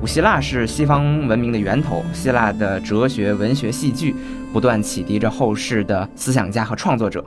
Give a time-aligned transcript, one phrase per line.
[0.00, 4.16] 古希腊是西方文明的源头，希腊的哲学、文学、戏剧
[4.50, 7.22] 不断启迪着后世的思想家和创作者。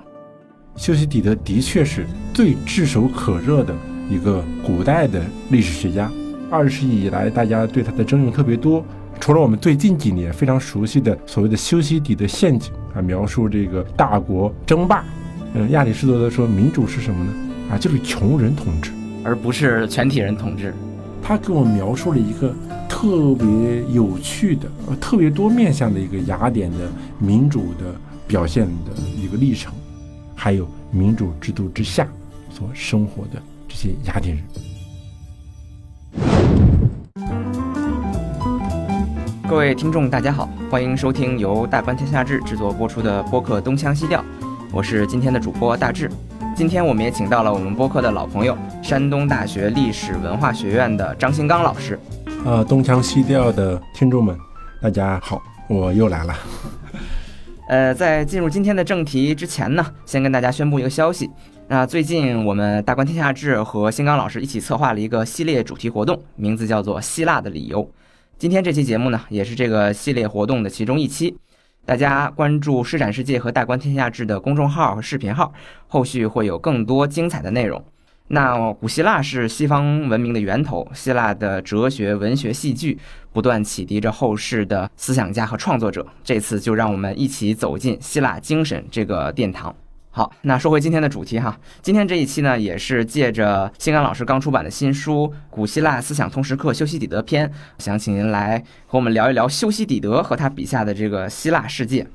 [0.76, 3.76] 修昔底德的确是最炙手可热的
[4.10, 6.12] 一个古代的历史学家。
[6.50, 8.84] 二十世纪以来，大家对他的争论特别多。
[9.20, 15.06] 除了我们最近几年非常熟悉的所谓的修昔底德陷阱啊，描述这个大国争霸。
[15.54, 17.34] 嗯，亚里士多德说民主是什么呢？
[17.72, 18.92] 啊，就是穷人统治，
[19.24, 20.74] 而不是全体人统治。
[21.26, 22.54] 他给我描述了一个
[22.90, 27.96] 特别有趣的、呃特别多面向的一个雅典的民主的
[28.28, 29.74] 表现的一个历程，
[30.36, 32.06] 还有民主制度之下
[32.50, 34.44] 所生活的这些雅典人。
[39.48, 44.20] 各位听众，大家好，欢迎收听由大观天下志制作播出的播客《东腔西调》，
[44.74, 46.12] 我是今天的主播大志。
[46.56, 52.00] 今天我们也请到了我们播客的老朋友，山东大学历史文化学院的张新刚老师。
[52.46, 54.38] 啊，东腔西调的听众们，
[54.80, 56.36] 大家好，我又来了。
[57.68, 61.28] 呃，在进入今天的正题之前呢，先跟大家宣布一个消息。
[61.70, 67.84] 那最近我们大观天下志和新刚老师一起策划了一个系列主题活动，名字叫做《希腊的理由》。
[68.38, 71.36] 今天这期节目呢，也是这个系列活动的其中一期。
[71.86, 75.54] 大家关注“施展世界”和“大观天下志”的公众号和视频号，
[75.88, 77.84] 后续会有更多精彩的内容。
[78.30, 82.98] 那古希腊是西方文明的源头，希腊的哲学、文学、戏剧
[83.34, 86.08] 不断启迪着后世的思想家和创作者。
[86.24, 89.76] 这次就让我们一起走进希腊精神这个殿堂。
[90.16, 102.06] 好，那说回今天的主题哈，今天这一期呢，也是借着新刚老师刚出版的新书《古希腊思想通识课修昔底德篇》，想请您来和我们聊一聊修昔底德和他笔下的这个希腊世界。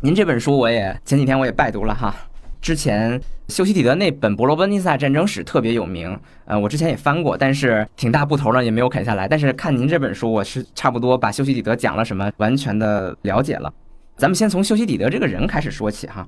[0.00, 2.14] 您这本书我也前几天我也拜读了哈，
[2.62, 9.28] 之前修昔底德那本《伯罗奔尼撒战争史》特别有名，呃，我之前也翻过，但是挺大部头呢，也没有啃下来。
[9.28, 13.70] 但是看您这本书，我是差不多把修昔底德讲了什么完全的了解了。
[14.16, 16.26] 咱们先从修昔底德这个人开始说起哈。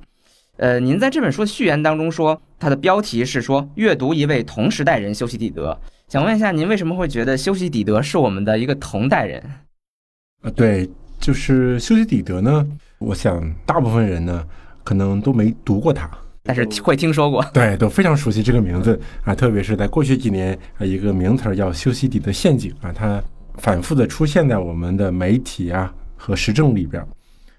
[0.57, 5.77] 呃，您在这本书的序言当中说，它的标题是说阅读一位同时代人修昔底德。
[6.07, 9.43] 想问一下，您为什么会觉得修昔底德是我们的一个同代人？
[10.43, 10.89] 啊，对，
[11.19, 12.65] 就是修昔底德呢。
[12.99, 14.47] 我想大部分人呢，
[14.85, 16.09] 可能都没读过他，
[16.45, 19.35] 但是会听说过，对，都非常熟悉这个名字啊。
[19.35, 23.21] 特别是在过去几年啊，一个名词叫修昔底德陷阱啊，它
[23.57, 27.05] 反复的出现在我们的媒体啊和时政里边。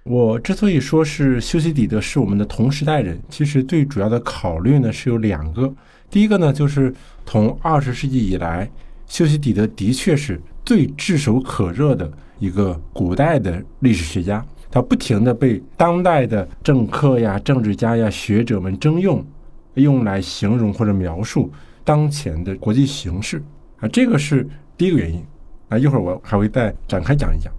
[0.08, 5.74] 我之所以说是修昔底德是我们的同时代人，其实最主要的考虑呢是有两个。
[6.12, 6.94] 第一个呢，就是
[7.26, 8.70] 从二十世纪以来，
[9.08, 12.08] 修昔底德的确是最炙手可热的
[12.38, 19.26] 一个古代的历史学家，他不停的被当代的政客呀、政治家呀、学者们征用，
[19.74, 21.52] 用来形容或者描述
[21.84, 23.42] 当前的国际形势
[23.80, 25.26] 啊，这个是第一个原因
[25.70, 25.80] 啊。
[25.80, 27.52] 一会儿我还会再展开讲一讲。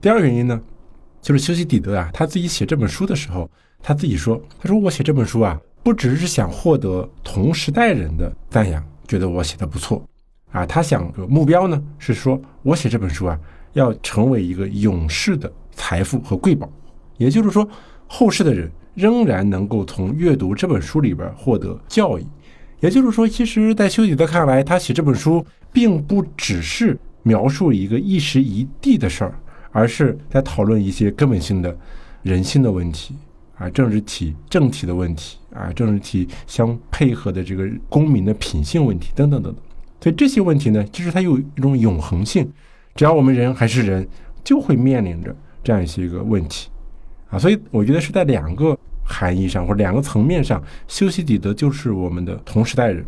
[0.00, 0.60] 第二个原因呢？
[1.24, 3.50] 就是修昔底德啊，他自己写这本书的时候，
[3.82, 10.06] 他自己说：“他说我写这本书啊，不只是想获得同时代人的赞扬，觉得我写的不错
[10.52, 10.66] 啊。
[10.66, 13.40] 他想目标呢是说，我写这本书啊，
[13.72, 16.70] 要成为一个永世的财富和瑰宝。
[17.16, 17.66] 也就是说，
[18.06, 22.26] 后世的人仍然能够从阅读这本书里边获得教益。
[22.80, 25.42] 也就是说，其实，在修昔底德看来，他写这本书
[25.72, 29.34] 并不只是描述一个一时一地的事儿。”
[29.74, 31.76] 而是在讨论一些根本性的
[32.22, 33.12] 人性的问题
[33.58, 39.60] 啊，政治体政体的问题啊，政治体相配合的这个公民的品性问题等等等等。
[40.00, 42.48] 所以这些问题呢，其实它有一种永恒性，
[42.94, 44.06] 只要我们人还是人，
[44.44, 46.70] 就会面临着这样一些个问题
[47.28, 47.36] 啊。
[47.36, 53.04] 所以我觉得是在两个含义上或者两个层面上，修昔底德就是我们的同时代人。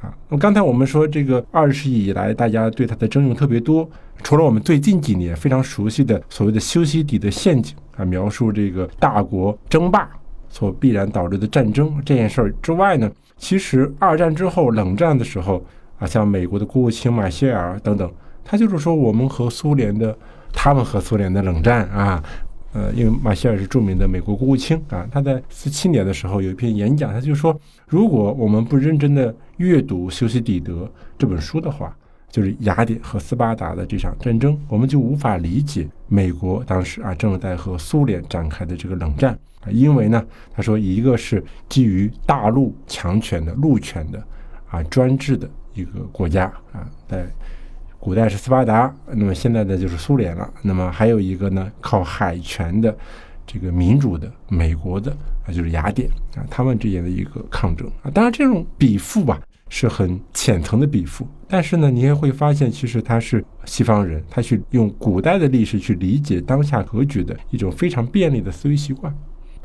[0.00, 3.88] 啊，那么刚才我们说这个二十世纪以来，大家对他的争议特别多。
[4.22, 10.08] 除了我们最近几年非常熟悉的所谓的修昔底德陷阱啊，描述这个大国争霸
[10.48, 15.64] 所必然导致的战争这件事儿之外呢，其实二战之后冷战的时候
[15.98, 18.10] 啊，像美国的国务卿马歇尔等等，
[18.44, 20.16] 他就是说我们和苏联的，
[20.52, 22.22] 他们和苏联的冷战啊。
[22.74, 30.84] 呃，因为马歇尔是著名的美国国务卿啊，他在四七年的时候有一篇演讲，他就说，如果我们不认真的阅读《修昔底德》
[31.16, 31.96] 这本书的话，
[32.30, 44.22] 就是雅典和斯巴达的这场战争，我们就无法理解美国当时啊正在和苏联展开的这个冷战啊，因为呢，他说一个是基于大陆强权的陆权的
[44.70, 47.26] 啊专制的一个国家啊，在。
[48.00, 50.48] 古代是斯巴达，那么现在的就是苏联了。
[50.62, 52.96] 那么还有一个呢，靠海权的
[53.44, 55.10] 这个民主的美国的
[55.44, 58.10] 啊，就是雅典啊，他们之间的一个抗争啊。
[58.14, 69.14] 当然，这种比附吧，是很浅层的笔赋，但是呢，你也会发现，其实他是西方人，他去用古代的历史去理解当下格局的一种非常便利的思维习惯。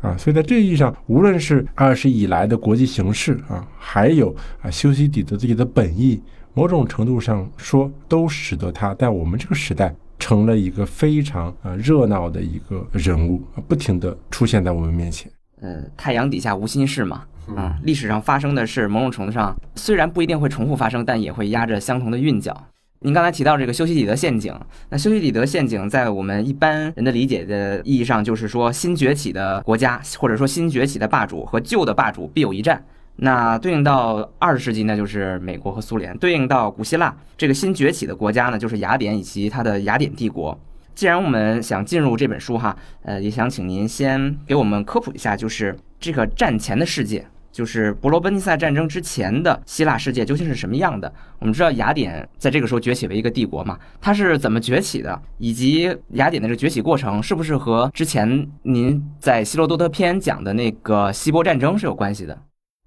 [0.01, 6.21] 啊，所以在这意义上，无论是二十以来的国际形势啊，还有啊修昔底德自己的本意，
[6.53, 15.31] 某种程度上说，都使得他在我们这个时代成了一个非常啊热闹的一个人物，不停的出现在我们面前。
[15.61, 17.23] 呃，太阳底下无心事嘛，
[17.55, 22.67] 啊，历史上发生的事，某种程度上虽然不一定会重复发生，但也会压着相同的韵脚。
[22.99, 24.53] 您刚才提到这个修昔底德陷阱，
[24.89, 32.81] 那修昔底德陷阱在我们一般人的理解的意义上，就是说新崛起的国家或者说新崛起的霸主和旧的霸主必有一战。
[33.17, 40.57] 那对应到二十世纪，那就是美国和苏联；对应到古希腊这个新崛起的国家呢，就是雅典以及它的雅典帝国。
[40.95, 47.25] 既然我们想进入这本书哈，呃，也想请您先给我们科普一下，就是这个战前的世界。
[47.53, 51.13] 就是伯罗奔尼撒战争之前的希腊世界究竟是什么样的？
[51.37, 55.21] 我们知道雅典在这个时候崛起为一个帝国嘛，它是怎么崛起的？
[55.37, 62.35] 以及雅典的这崛起过程是不是和之前您在希罗多德篇讲的那个希波战争是有关系的？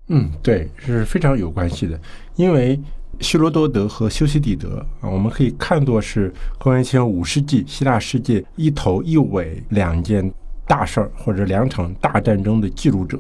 [0.09, 1.99] 嗯，对，是非常有关系的。
[2.35, 2.79] 因为
[3.21, 10.29] 希罗多德和修昔底德啊，我们可以看作是公元前五世纪希腊世界一头一尾两件
[10.67, 13.17] 大事儿或者两场大战争的记录者。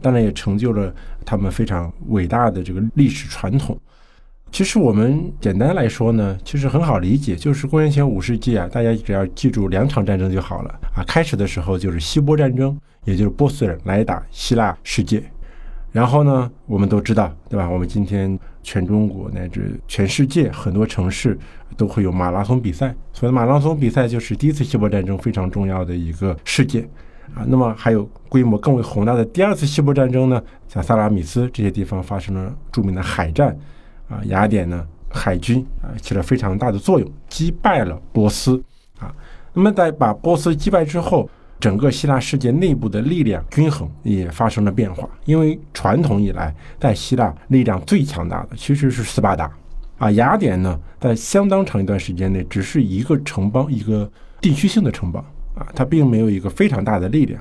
[0.00, 0.94] 当然也成就了
[1.24, 3.78] 他们非常伟大的这个历史传统。
[4.50, 11.02] 其实我们简单来说呢，其实很好理解，就是公元前五世纪啊，大家只要记住两场战争就好了啊。
[11.06, 15.22] 开始的时候就是希波战争，也就是波斯人来打希腊世界。
[15.90, 17.68] 然后呢，我们都知道，对吧？
[17.68, 21.38] 我们今天全中国乃至全世界很多城市
[21.76, 26.88] 都会有马拉松比赛，所以马拉松比赛就是第一次希波战争非常重要的一个事件。
[27.34, 30.42] 啊，那么还有规模更为宏大的第二次希波战争呢？
[30.68, 33.56] 像萨拉米斯这些地方发生了著名的海战，
[34.08, 38.62] 啊，雅典呢海军啊起了非常大的作用，击败了波斯，
[38.98, 39.14] 啊，
[39.52, 41.28] 那么在把波斯击败之后，
[41.58, 49.50] 整个希腊世界内部的力量均衡也发生了变化，因为传统以来在希腊力量最强大的其实是斯巴达，
[49.98, 54.10] 啊，雅典呢在相当长一段时间内只是一个城邦，一个
[54.40, 55.24] 地区性的城邦。
[55.54, 57.40] 啊，它并没有一个非常大的力量，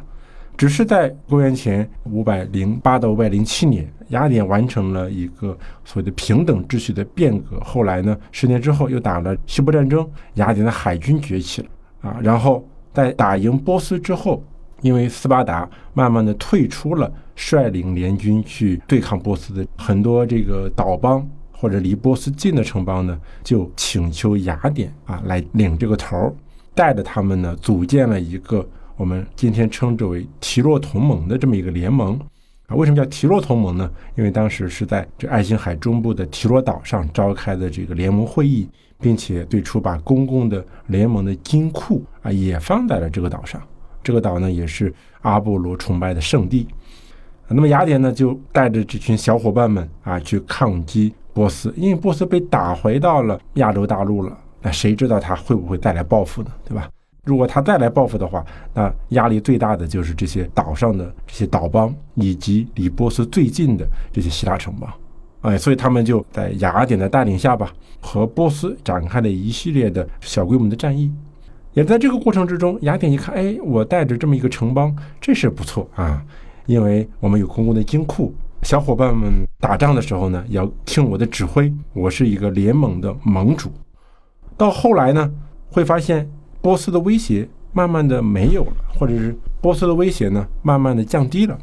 [0.56, 7.60] 只是在公元前五百零八到五百零七年，雅典完成了一个所谓的平等秩序的变革。
[7.60, 11.68] 后来呢，十年之后又打了希波战争，雅典的海军崛起了
[12.01, 12.18] 啊。
[12.21, 14.44] 然后在打赢波斯之后，
[14.81, 26.33] 因为斯巴达慢慢的退出了率领联军去对抗波斯的很多这个岛邦或者离波斯近的城邦呢，就请求雅典啊来领这个头儿。
[26.75, 32.20] 带着他们呢，组建了一个我们今天称之为提洛同盟的这么一个联盟
[32.68, 32.75] 啊。
[32.75, 33.90] 为什么叫提洛同盟呢？
[34.16, 38.68] 因为当时是在这爱琴海中部的提洛岛上召开的这个联盟会议，
[39.00, 43.62] 并且最初把公共的联盟的金库啊也放在了这个岛上。
[44.04, 46.68] 这个岛呢，也是阿波罗崇拜的圣地。
[47.48, 54.38] 那么雅典呢，就带着这群小伙伴们啊去抗击波斯，因为波斯被打回到了亚洲大陆了。
[54.63, 56.50] 那谁知道他会不会再来报复呢？
[56.65, 56.89] 对吧？
[57.25, 58.44] 如果他再来报复的话，
[58.74, 64.92] 那压力最大的就是这些岛上的这些岛邦，以及离波斯最近的这些希腊城邦。
[65.42, 67.71] 哎，所以他们就在雅典的带领下吧，
[68.01, 71.12] 和波斯展开了一系列的小规模的战役。
[71.74, 76.24] 也在这个过程之中，雅典一看，哎，我带着这么一个城邦，这是不错啊，
[76.65, 83.72] 因为我们有公共的金库，小伙伴们打仗的时候呢，要听我的指挥，我是一个联盟的盟主。
[84.57, 85.31] 到后来呢，
[85.69, 86.29] 会发现
[86.62, 91.57] 波斯的威胁慢慢的没有了，或者是波斯的威胁呢慢慢的降低了，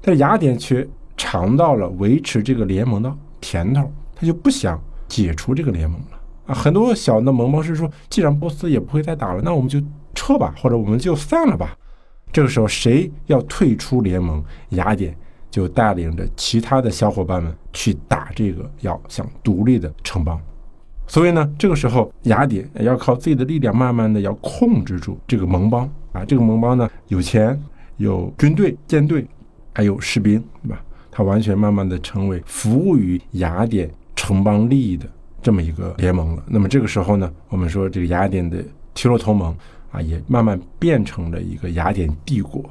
[0.00, 0.86] 但雅典却
[1.16, 6.54] 尝到了维持这个联盟的甜头，他就不想解除这个联盟了啊！
[6.54, 9.80] 很多小的盟邦是说，既然波斯也不会再打了，那我们就
[10.14, 11.76] 撤吧，或者我们就散了吧。
[12.32, 15.16] 这个时候谁要退出联盟，雅典
[15.50, 20.40] 就带领着其他的小伙伴们去打这个要想独立的城邦。
[21.06, 26.24] 所以呢，这个时候雅典要靠自己的力量，慢慢的要控制住这个盟邦啊。
[26.24, 27.58] 这个盟邦呢，有钱、
[27.96, 29.26] 有军队、舰队，
[29.72, 30.82] 还有士兵，对吧？
[31.10, 35.06] 它完全慢慢的成为服务于雅典城邦利益的
[35.40, 36.42] 这么一个联盟了。
[36.46, 39.56] 那么这个时候呢，我们说这个雅典的提洛同盟
[39.92, 42.68] 啊，也慢慢变成了一个雅典帝国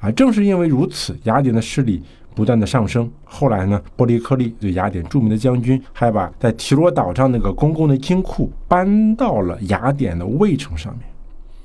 [0.00, 0.10] 啊。
[0.10, 2.02] 正是因为如此，雅典的势力。
[2.38, 11.08] 不断的上升，后来呢，波利克利就雅典著名的将军，还把在提罗岛上那个公共的金库搬到了雅典的卫城上面，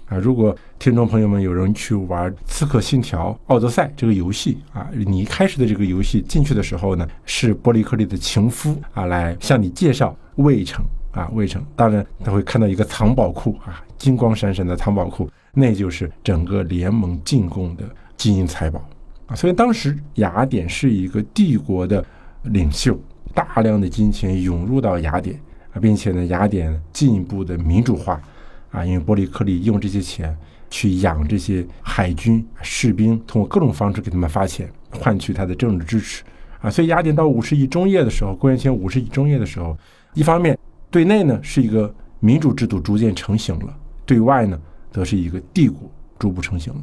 [0.08, 0.18] 啊。
[0.18, 11.64] 如果听众朋友们有人去玩《刺客信条：奥德赛》这个游戏啊，你一开始的这个游戏进去的时候呢，是波利克利的情夫啊，来向你介绍卫城啊，卫城。
[11.76, 17.84] 当然他会看到一个藏宝库啊，金光闪闪的藏宝库，那就是整个联盟进贡的
[18.18, 18.84] 金银财宝。
[19.28, 22.06] 啊所以当时雅典是一个帝国的
[22.44, 23.00] 领袖。
[23.36, 25.36] 大量的金钱涌入到雅典
[25.74, 28.22] 啊，并且呢，雅典进一步的民主化
[28.70, 30.38] 啊，因为伯里克利用这些钱
[30.70, 36.24] 去养这些海军士兵，通过各种方式给他们发钱，换取他的政治支持
[36.62, 36.70] 啊。
[36.70, 39.76] 所以雅典到五世纪中叶的时候，公元前五世纪中叶的时候，
[40.14, 40.56] 一方面
[40.92, 43.76] 对内呢是一个民主制度逐渐成型了，
[44.06, 44.62] 对外呢
[44.92, 45.90] 则是一个帝国
[46.20, 46.82] 逐步成型了。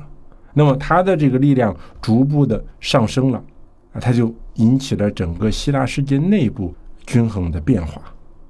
[0.52, 3.42] 那么他的这个力量逐步的上升了。
[3.92, 6.72] 啊，他就引起了整个希腊世界内部
[7.06, 8.00] 均衡的变化，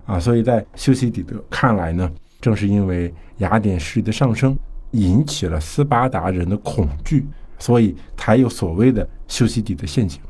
[0.05, 4.55] 啊，所以在修昔底德看来呢，正是因为雅典势力的上升，
[4.91, 7.25] 引起了斯巴达人的恐惧，
[7.59, 10.21] 所以才有所谓的修昔底德陷阱。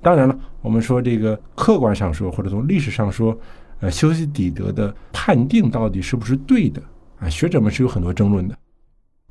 [0.00, 3.38] 当然了，我们说这个客观上说，或者从历史上说，
[3.80, 6.82] 呃，修昔底德的判定到底是不是对的
[7.18, 7.28] 啊？
[7.28, 8.56] 学者们是有很多争论的。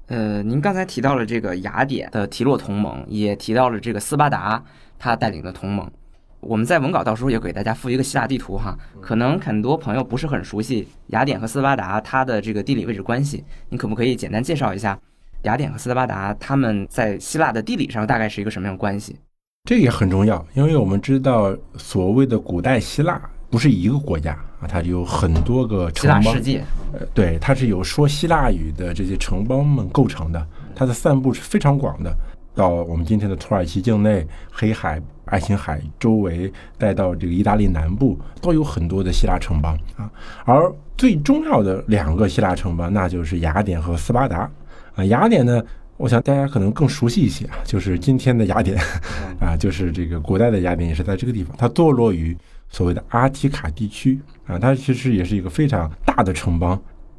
[0.08, 4.64] 呃，您刚才提到了这个雅典的提洛同盟，也提到了这个斯巴达。
[5.00, 5.92] 他带领的同盟，
[6.40, 8.74] 我们在文稿到时候也给大家附一个希腊地图哈。
[9.02, 14.98] 可能很多朋友不是很熟悉雅典和斯巴达它的这个地理位置关系，你可不可以简单介绍一下
[15.42, 19.18] 雅典和斯巴达他们在希腊的地理上大概是一个什么样关系？
[19.66, 23.22] 这也很重要，因为我们知道所谓的古代希腊
[23.54, 26.24] 不是一个国家啊，它有很多个城邦。
[26.24, 30.44] 希腊世界，呃，对，它是由说希腊语的这些城邦们构成的，
[30.74, 32.12] 它的散布是非常广的。
[32.56, 40.10] 到我们今天的土耳其境内、黑海、爱琴海周围，再到这个意大利南部，都有很多的希腊城邦啊。
[40.46, 44.50] 而最重要的两个希腊城邦，那就是雅典和斯巴达
[44.96, 45.06] 啊。
[45.06, 45.64] 雅典呢，
[45.98, 48.76] 我想大家可能更熟悉一些啊，就是今天的雅典
[49.40, 52.36] 啊，就是这个古代的雅典也是在这个地方，它坐落于
[52.74, 56.78] 所谓的阿提卡地区啊，它其实也是一个非常大的城邦。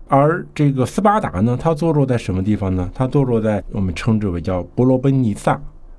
[0.09, 2.91] 而这个斯巴达呢，它坐落在什么地方呢？
[2.93, 5.55] 它坐落在我们称之为叫伯罗奔尼撒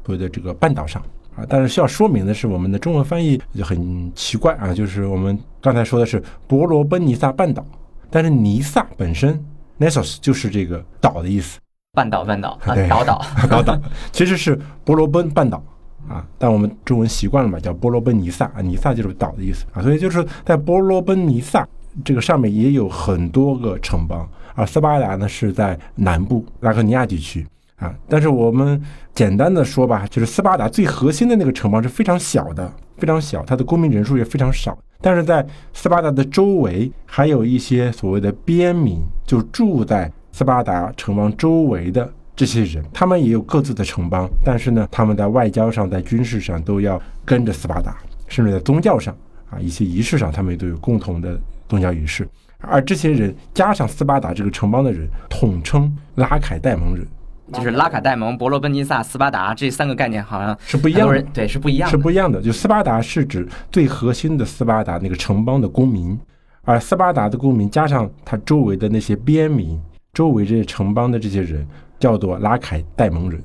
[0.05, 1.01] 所谓的这个半岛上
[1.35, 1.45] 啊。
[1.47, 7.65] 但是需要说明的是，我们的中文翻译就很奇怪啊，就是我们刚才说的是伯罗奔尼撒半岛，
[8.11, 9.43] 但是尼撒本身
[9.79, 11.59] Nessos 就是这个岛的意思，
[11.93, 13.81] 半岛半岛啊，岛岛 岛岛，
[14.11, 15.63] 其实是伯罗奔半岛
[16.07, 21.67] 啊，但我们中文习惯了嘛，叫波罗奔尼撒啊，尼撒就是岛的意思啊，所以就是在波罗奔尼撒。
[22.03, 27.47] 这个上面也有很多个城邦，而斯巴达呢是在南部拉克尼亚地区
[27.77, 27.95] 啊。
[28.09, 28.83] 但是我们
[29.13, 34.77] 简单的说吧，就是斯巴达最核心的那个城邦是非常小的，非常小，它的公民人数也非常少。
[34.99, 49.15] 但是在斯巴达的周围还有一些所谓的边民，就住在斯巴达城邦周围的这些人，他们也有各自的城邦，但是呢，他们在外交上、在军事上都要跟着斯巴达，甚至在宗教上
[49.49, 51.39] 啊一些仪式上，他们都有共同的。
[51.67, 57.03] 宗教仪式，而这些人加上斯巴达这个城邦的人，统称拉凯戴蒙人，
[57.51, 62.39] 就是拉凯戴蒙、伯罗奔尼撒、斯巴达这三个概念好像是不一样的，对，是不一样，是不一样的。
[62.39, 66.15] 就斯巴达是指最核心的斯巴达那个城邦的公民，
[66.61, 69.81] 而斯巴达的公民加上他周围的那些边民，
[70.13, 71.67] 周围这些城邦的这些人，
[71.99, 73.41] 叫做拉凯戴蒙人。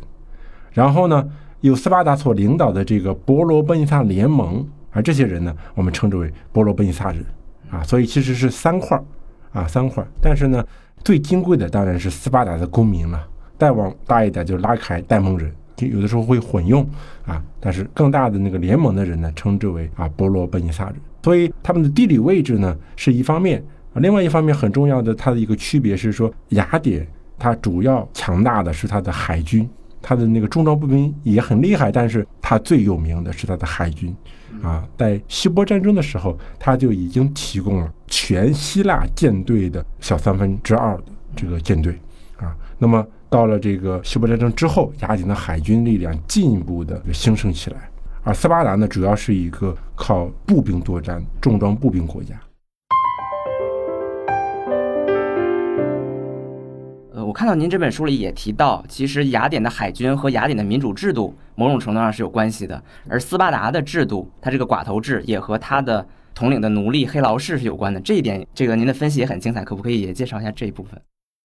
[0.73, 1.29] 然后呢，
[1.61, 7.25] 由斯巴达所领导的这个伯罗奔尼撒联盟，而这些人呢，我们称之为伯罗奔尼撒人。
[7.71, 9.01] 啊，所以其实是三块，
[9.53, 10.61] 啊三块，但是呢，
[11.05, 13.25] 最金贵的当然是斯巴达的公民了，
[13.57, 16.85] 再往大一点就拉凯戴蒙人，就有的时候会混用
[17.25, 23.65] 啊，但是更大的那个联盟的人呢，称之为啊波罗奔尼撒人，所以他们的地理位置呢是一方面，
[23.95, 27.07] 另外一方面很重要的它的一个区别是说，雅典
[27.41, 29.69] 它主要强大的是它的海军。
[30.03, 34.17] 它的那个重装步兵也很厉害，但是它最有名的是它的海军，
[34.63, 41.05] 啊，在希波战争的时候，它就已经提供了全希腊舰队的小三分之二的
[41.37, 41.93] 这个舰队，
[42.39, 47.91] 啊，那么到了这个希波战争之后，雅典的海军力量进一步的兴盛起来，
[48.23, 52.35] 而斯巴达呢，主要是一个靠步兵作战、重装步兵国家。
[57.31, 68.01] 我看到您这本书里也提到，其实雅典的海军和雅典的民主制度某种程度上是有关系的，而斯巴达的制度，它这个寡头制也和它的统领的奴隶黑劳士是有关的。
[68.01, 71.01] 这一点，这个您的分析也很精彩，可不可以也介绍一下这一部分？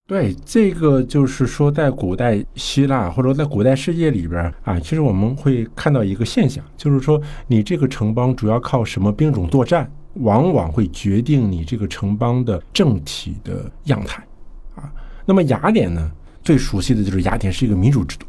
[0.07, 14.25] 对，这个就是说，在古代希腊或者在古代世界里边啊，其实我们会看到一个现象，就是说，你这个城邦主要靠什么兵种作战，往往会决定你这个城邦的政体的样态。
[15.25, 16.11] 那么雅典呢，
[16.43, 18.25] 最熟悉的就是雅典是一个民主制度。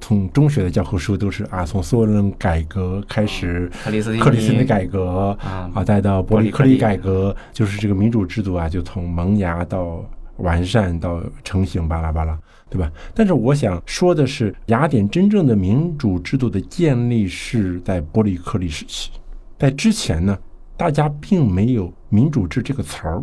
[0.00, 10.02] 从中学的教科书都是啊，从梭伦改革开始，克里斯克里斯的改革啊啊，再到伯里克利利改革，就是这个民主制度啊，就从萌芽到
[10.36, 12.38] 完善到成型，巴拉巴拉，
[12.70, 12.90] 对吧？
[13.12, 19.10] 但是我想说的是，雅典真正的民主制度的建立是在伯里克利时期，
[19.58, 20.38] 在之前呢，
[20.76, 23.20] 大家并没有“民主制”这个词儿，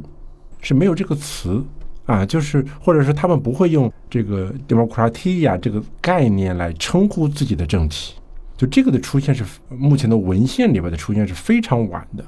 [0.59, 1.63] 是没有这个词
[2.05, 8.15] 啊，就是或者是他们不会用这个 “democratia” 这个概念来称呼自己的政体。
[8.57, 12.23] 就这个的出现是目前的文献里边的出现是非常晚的，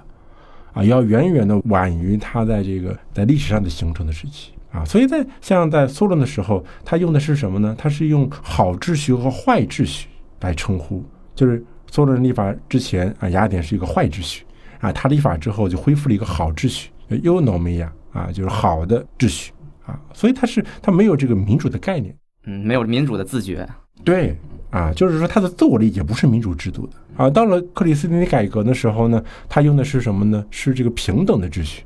[0.73, 4.83] 啊，要远远的晚于它在这个在历史上的形成的时期啊。
[4.83, 7.73] 所以在像在梭伦的时候，他用的是什么呢？
[7.77, 10.09] 他是用好秩序和坏秩序
[10.41, 11.01] 来称呼，
[11.33, 14.43] 就是梭伦立法之前啊，雅典是一个坏秩序
[14.81, 19.53] 啊，他立法之后就恢复了一个好秩序，eunomia 啊，就是好的秩序
[19.87, 19.99] 啊。
[20.13, 22.15] 所以他是他没有这个民主的概念。
[22.45, 23.67] 嗯，没有民主的自觉，
[24.05, 24.37] 对
[24.69, 27.29] 啊，就是说他的自我理解不是民主制度的啊。
[27.29, 30.45] 到了克里斯蒂尼改革的时候呢，他用的是什么呢？
[30.49, 31.83] 是这个平等的秩序。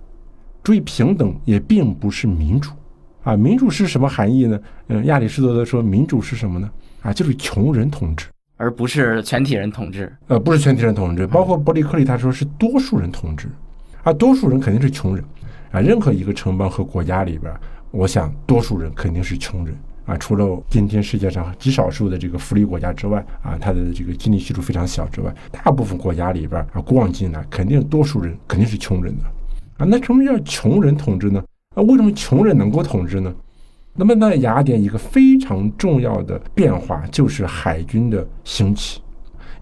[0.62, 2.70] 注意，平等也并不是民主
[3.24, 3.36] 啊。
[3.36, 4.60] 民主是什么含义呢？
[4.90, 6.70] 嗯，亚里士多德说，民主是什么呢？
[7.02, 8.28] 啊，就是穷人统治，
[8.58, 10.16] 而不是全体人统治。
[10.28, 13.48] 呃，不是全体人统治，包括伯利克利他说是多数人统治
[14.04, 15.26] 啊，多数人肯定是穷人
[15.72, 15.80] 啊。
[15.80, 17.52] 任何一个城邦和国家里边，
[17.92, 19.76] 我想多数人肯定是穷人。
[20.04, 29.24] 啊，除了今天世界上极少数的这个福利国家之外，啊，它的这个经济系数非常小之外，大部分国家里边啊，古往今来肯定多数人肯定是穷人的，
[29.78, 31.42] 啊，那什么叫穷人统治呢？
[31.76, 33.34] 啊，为什么穷人能够统治呢？
[33.94, 39.02] 那么在雅典一个非常重要的变化就是海军的兴起，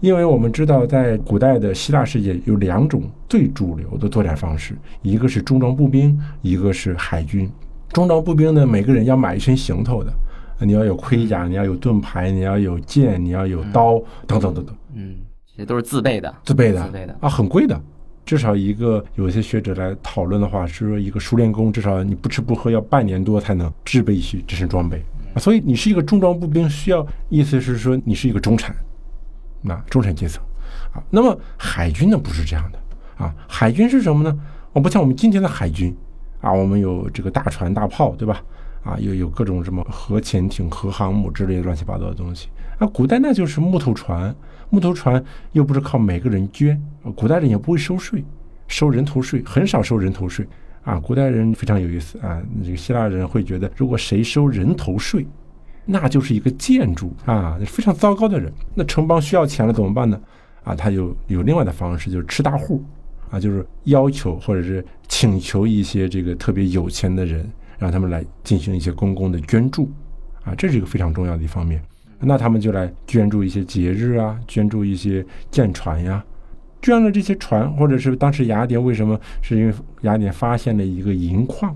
[0.00, 7.48] 因为我们知道在古代的希腊世界有两种最主流的作战方式，一个是重装步兵，一个是海军。
[7.92, 10.12] 重装步兵呢，每个人要买一身行头的。
[10.62, 15.16] 你要有盔甲，你要有盾牌，你要有剑，你要有刀，等等等等，嗯，
[15.46, 17.80] 这些都是自备的，自备的，自备的啊，很贵的。
[18.26, 25.02] 至少一个有一些学者来讨论的话，是说一个熟练工至少你不吃不喝要半年多才能制备一些这身装备
[25.34, 25.40] 啊。
[25.40, 28.76] 所以你是一个重装步兵，需要意思是说你是一个中产，
[29.62, 30.44] 那中产阶层
[30.92, 31.02] 啊。
[31.08, 34.38] 那么海军呢不是这样的啊，海军是什么呢？
[34.74, 35.96] 我不像我们今天的海军
[36.40, 38.42] 啊，我们有这个大船大炮，对吧？
[38.82, 42.48] 啊，又有各种什么核潜艇、核航母之类的乱七八糟的东西。
[42.78, 44.34] 啊，古代那就是木头船，
[44.70, 45.22] 木头船
[45.52, 46.80] 又不是靠每个人捐，
[47.14, 48.24] 古代人也不会收税，
[48.68, 50.46] 收人头税很少收人头税。
[50.82, 55.26] 啊，古代人非常有意思啊，这个希腊人会觉得，如果谁收人头税，
[55.84, 58.50] 那就是一个建筑啊，非常糟糕的人。
[58.74, 60.18] 那城邦需要钱了怎么办呢？
[60.64, 62.82] 啊，他就有另外的方式，就是吃大户，
[63.30, 67.50] 啊，就是要求或者是请求一些这个特别有钱的人。
[67.80, 69.90] 让他们来进行一些公共的捐助，
[70.44, 71.80] 啊，这是一个非常重要的一方面。
[72.18, 76.22] 那他们就来捐助一些节日啊，捐助一些舰船呀，
[76.82, 79.18] 捐了这些船，或者是当时雅典为什么？
[79.40, 81.74] 是因为雅典发现了一个银矿，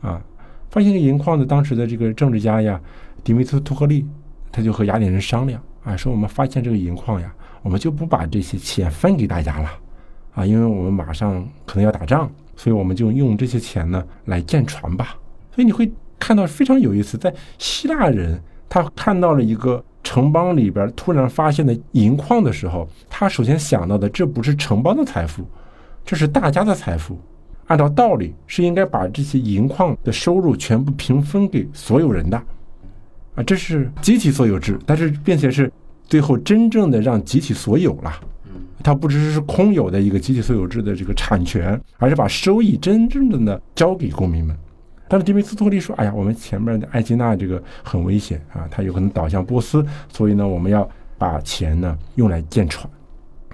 [0.00, 0.20] 啊，
[0.68, 2.80] 发现个银矿的当时的这个政治家呀，
[3.22, 4.04] 迪米特托克利，
[4.50, 7.32] 他就和雅典人商量，啊，说我们发现这个银矿呀，
[7.62, 9.70] 我们就不把这些钱分给大家了，
[10.36, 15.16] 啊，因为我们马上可能要打仗，所以我们就用这些钱呢来建船吧。
[15.50, 25.42] 所以你会看到非常有意思，在希腊人他看到了一个城邦里边突然发现的银矿的时候，他首先想到的这不是城邦的财富，
[26.04, 27.18] 这是大家的财富。
[27.68, 32.36] 按照道理是应该把这些银矿的收入全部平分给所有人的，
[33.34, 34.78] 啊，这是集体所有制。
[34.86, 35.72] 但是并且是
[36.04, 38.12] 最后真正的让集体所有了，
[38.82, 44.56] 它不只是空有的一个集体所有制的这个产权，而是把收益真正的呢交给公民们。
[45.08, 52.88] 但是迪米斯托利说：“哎呀，我们前面的艾吉纳这个很危险啊，它有可能倒向波斯，所以呢，我们要把钱呢用来建船。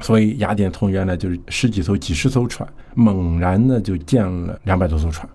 [0.01, 5.29] 所以雅典从原来就是十几艘、几十艘船，猛然呢就建了两百多艘船，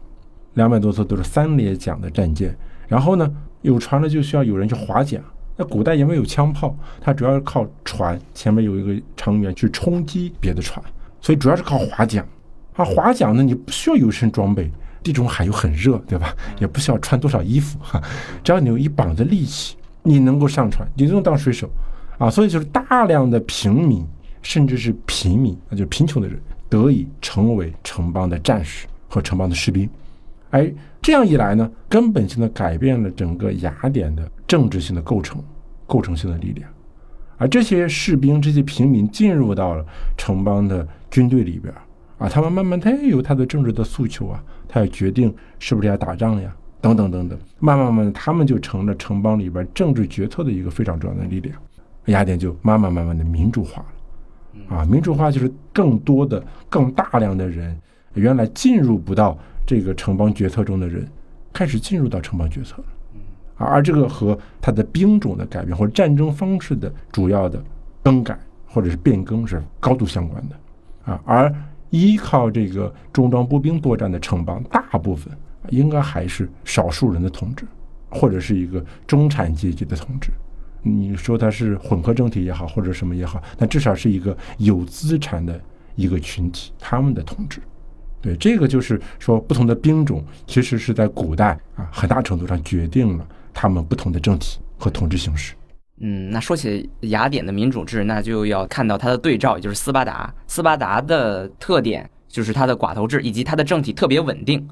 [0.56, 2.58] 两百多艘都是三列桨的战舰。
[2.88, 5.22] 然后呢，有船了就需要有人去划桨。
[5.58, 10.82] 那古代因为有枪炮，它主要是靠船前面有一个成员去冲击别的船，
[11.20, 12.26] 所以主要是靠划桨。
[12.76, 14.72] 啊，划桨呢，你不需要有身装备。”
[15.04, 16.36] 地中海又很热，对吧？
[16.60, 18.02] 也不需要穿多少衣服哈，
[18.44, 21.70] 只要你有一膀子力气，你能够上船，你就能当水手
[22.18, 22.30] 啊。
[22.30, 24.06] 所以就是大量的平民，
[24.42, 29.90] 甚至是平民，那就是贫穷的人，得以成为城邦的战士和城邦的士兵。
[30.50, 30.70] 哎，
[31.08, 35.42] 这样一来呢，根本性的改变了整个雅典的政治性的构成，
[35.86, 36.70] 构成性的力量。
[37.38, 39.86] 而这些士兵、这些平民进入到了
[40.18, 41.74] 城邦的军队里边。
[42.18, 51.56] 啊，他们慢慢他也有他的政治的诉求啊，他要决定是不是要打仗呀，等等等等，慢慢慢的，他们就成了城邦里边政治决策的一个非常重要的力量。
[52.08, 53.82] 雅典就慢慢慢慢的民主化
[54.68, 57.80] 了，啊，民主化就是更多的、更大量的人，
[58.16, 61.08] 原来进入不到这个城邦决策中的人，
[61.54, 62.86] 开始进入到城邦决策了。
[63.58, 67.62] 而这个和他的兵种的改变或者战争方式的主要的
[68.04, 71.12] 更改或者是变更是高度相关的。
[71.12, 71.54] 啊，而
[71.90, 75.36] 依靠这个重装步兵作战的城邦，大部分
[75.70, 77.66] 应该还是少数人的统治，
[78.10, 80.32] 或者是一个中产阶级的统治。
[80.84, 85.60] 你说它是混合政体也好，或者什么也好，那至少是一个有资产的
[85.96, 87.60] 一个群体，他们的统治。
[88.22, 95.54] 对，这个就是说，不同的兵种其实是在古代啊，很大程度上决定了他们不同的政体和统治形式。
[96.00, 100.34] 嗯，那说起雅典的民主制，那就要看到它的对照，也就是斯巴达。
[100.48, 104.68] 斯巴达的特点就是它的寡头制，以及它的政体特别稳定。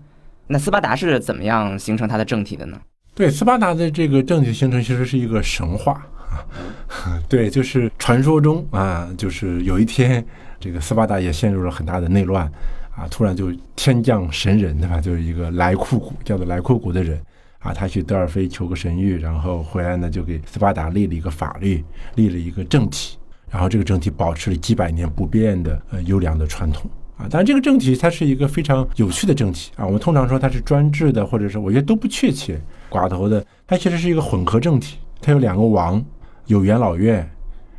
[0.47, 2.79] 那斯巴达是怎么样形成它的政体的呢？
[3.15, 10.23] 对，斯巴达的这个政体形成其实是一个神话啊， 对，就是传说中啊，就是有一天
[10.60, 12.51] 这个斯巴达也陷入了很大的内乱
[12.95, 15.01] 啊，突然就天降神人，对吧？
[15.01, 17.19] 就是一个莱库古，叫做莱库古的人
[17.60, 21.84] 啊，他去德尔菲求个神谕，然后回来呢，就给斯巴达立了一个法律，
[22.15, 23.17] 立了一个政体，
[23.49, 26.89] 然后这个政体保持了几百年不变的呃优良的传统。
[27.17, 29.86] 啊，当然这个政体它是一个非常有趣的政体啊。
[29.86, 32.60] 我们通常说它是专制的，或者是我觉得都不确切。
[32.89, 36.03] 寡头的，它其实是一个混合政体，它有两个王，
[36.47, 37.29] 有元老院，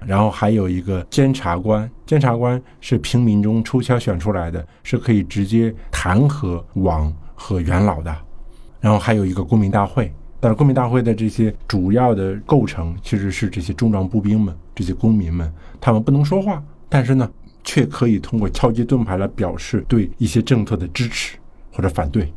[0.05, 1.89] 然后还有一个监察官。
[2.05, 8.15] 监察官是平民中抽签选出来的，是可以直接弹劾王和元老的。
[8.81, 17.31] 然后还有一个公民大会，但是公民大会的这些主要的构成其实是这些重装步兵们，这些公民们，他们不能说话，但是呢。
[17.69, 21.37] 却可以通过敲击盾牌来表示对一些政策的支持
[21.73, 22.33] 或者反对，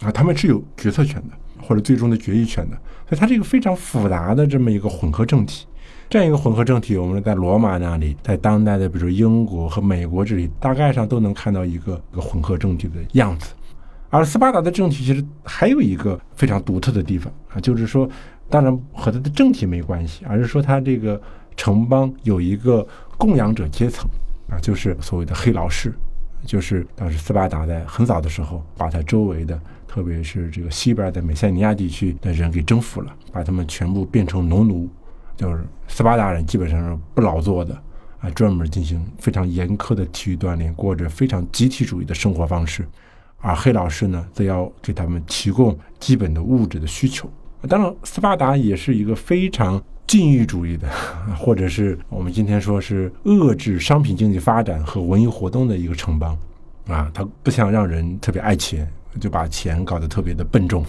[0.00, 2.76] 啊，他们是有决策权的或者最终的决议权的，
[3.06, 5.66] 所以它是一个非常复杂的这么一个混合政体。
[6.08, 13.52] 这样一个混合政体，我们在罗马那里，在当代的比如英国和美国这里，大概上都能看到一个一个混合政体的样子。
[14.10, 18.08] 而斯巴达的政体其实还有一个非常独特的地方啊，就是说，
[18.48, 21.20] 当然和它的政体没关系，而是说它这个
[21.56, 22.86] 城邦有一个
[23.18, 24.08] 供养者阶层。
[24.46, 25.90] 啊，就是所谓的黑劳士，
[26.44, 34.86] 就是当时斯巴达在很早的时候，把他周围的，特别是这个西边的美塞尼亚地区的人给征服了，把他们全部变成农奴，
[35.36, 37.74] 就是斯巴达人基本上是不劳作的，
[38.20, 42.86] 啊，专门进行非常严苛的体育锻炼，过着非常集体主义的生活方式，
[43.38, 47.30] 而黑老师呢，则要给他们提供基本的物质的需求。
[47.68, 49.82] 当然，斯巴达也是一个非常。
[50.06, 50.86] 禁欲主义的，
[51.34, 56.38] 或者是我们今天说是遏制商品经济发展和文艺活动的一个城邦，
[56.86, 58.86] 啊，他不想让人特别爱钱，
[59.20, 60.84] 就把钱搞得特别的笨重，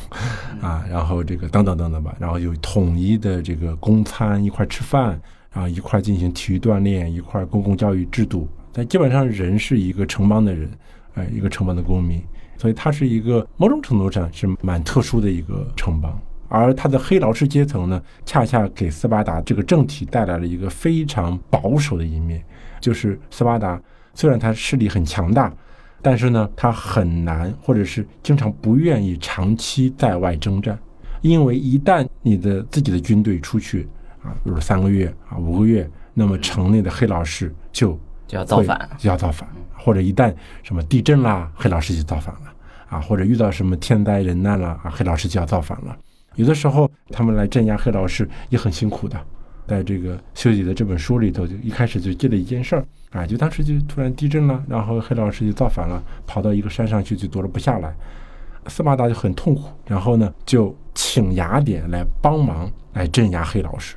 [0.62, 5.20] 啊，然后这个等等等等吧，然后有统一的这个公餐一块吃饭，
[5.52, 10.70] 然后一块进行体育锻炼，一块公共教育制度，但基本上人是一个城邦的人，
[11.14, 12.22] 哎，一个城邦的公民，
[12.58, 16.20] 所以它是一个某种程度上是蛮特殊的一个城邦。
[16.48, 22.42] 而他的黑劳士阶层呢，恰恰给斯巴达这个政体带来了一个非常保守的一面，
[22.80, 23.82] 就是斯巴达
[24.14, 25.52] 虽然他势力很强大，
[26.06, 30.78] 但是呢，他很难或者是经常不愿意长期在外征战，
[31.24, 33.88] 因为一旦你的自己的军队出去
[34.22, 42.54] 啊，比如三个月啊、五个月，那么城内的黑老士就就要造反，就要造反，或者一旦什么地震啦，黑老士就造反了
[42.88, 45.98] 啊，或者遇到什么天灾人难了啊，黑老士就要造反了。
[46.36, 49.20] 有的时候，他们来镇压黑老师也很辛苦的。
[49.68, 57.94] 在这个修己的这本书里头，就一开始就记了一件事儿啊，就当时就突然地震了，然后黑老师就造反了，跑到一个山上去，就躲了不下来。
[58.68, 63.96] 斯巴达就很痛苦，然后呢，就请雅典来帮忙来镇压黑老师。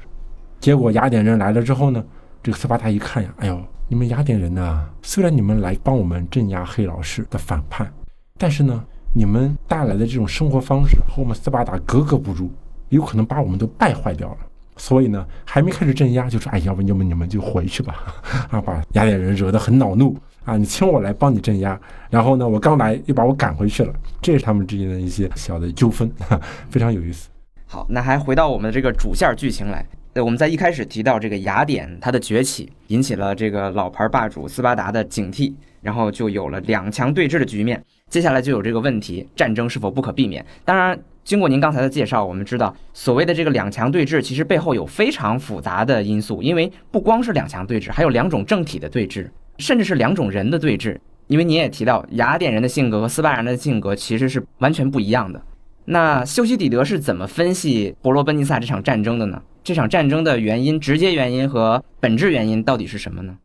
[0.61, 2.05] 结果雅典人来了之后呢，
[2.43, 7.93] 这个斯巴达一看呀，哎呦，你们雅典人呐，虽然你们来帮我们镇压黑老师的反叛，
[8.37, 8.85] 但是呢。
[9.15, 12.51] 你们带来的这种生活方式和我们斯巴达格格不入，
[12.91, 14.37] 有可能把我们都败坏掉了。
[14.79, 18.03] 所以呢，还没开始镇压，就说：“哎，要不要不你们就回去吧。
[18.51, 20.57] ”啊，把雅典人惹得很恼怒啊！
[20.57, 23.93] 你请我来帮你镇压，然后呢，我刚来又把我赶回去了。
[24.23, 26.11] 这是他们之间的一些小的纠纷，
[26.71, 27.29] 非常有意思。
[27.67, 29.85] 好，那还回到我们的这个主线剧情来。
[30.14, 37.85] 呃，我们在一开始提到这个雅典它的崛起，引起了这个老牌霸主斯巴达的警惕，然后就有了两强对峙的局面。
[38.09, 40.45] 接下来就有这个问题：战争是否不可避免？
[40.64, 46.43] 当然，经过您刚才的介绍，我们知道所谓的这个两强对峙，其实背后有非常复杂的因素。
[46.43, 50.97] 因为不光是两强对峙，还有两种政体的对峙，甚至是两种人的对峙。
[51.27, 55.38] 因为您也提到，雅典人的性格和斯巴达人的性格其实是完全不一样的。
[55.85, 59.43] 那修昔底德是怎么分析伯罗奔尼撒这场战争的呢？
[59.62, 63.37] 这场战争的原因、直接原因和本质原因到底是什么呢？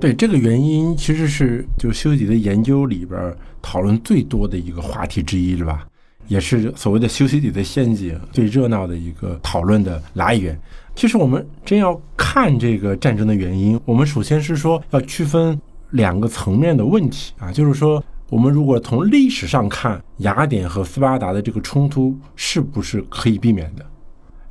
[0.00, 5.86] 对这个原因，其实是就修昔底的研究里边讨论最多的一个话题之一，是吧？
[6.28, 10.56] 也是所谓的修昔底的陷阱最热闹的一个讨论的来源。
[10.94, 23.84] 其实我们真要看这个战争的原因，我们首先是说要区分两个层面的问题啊，就是说我们如果从历史上看，雅典和斯巴达的这个冲突是不是可以避免的？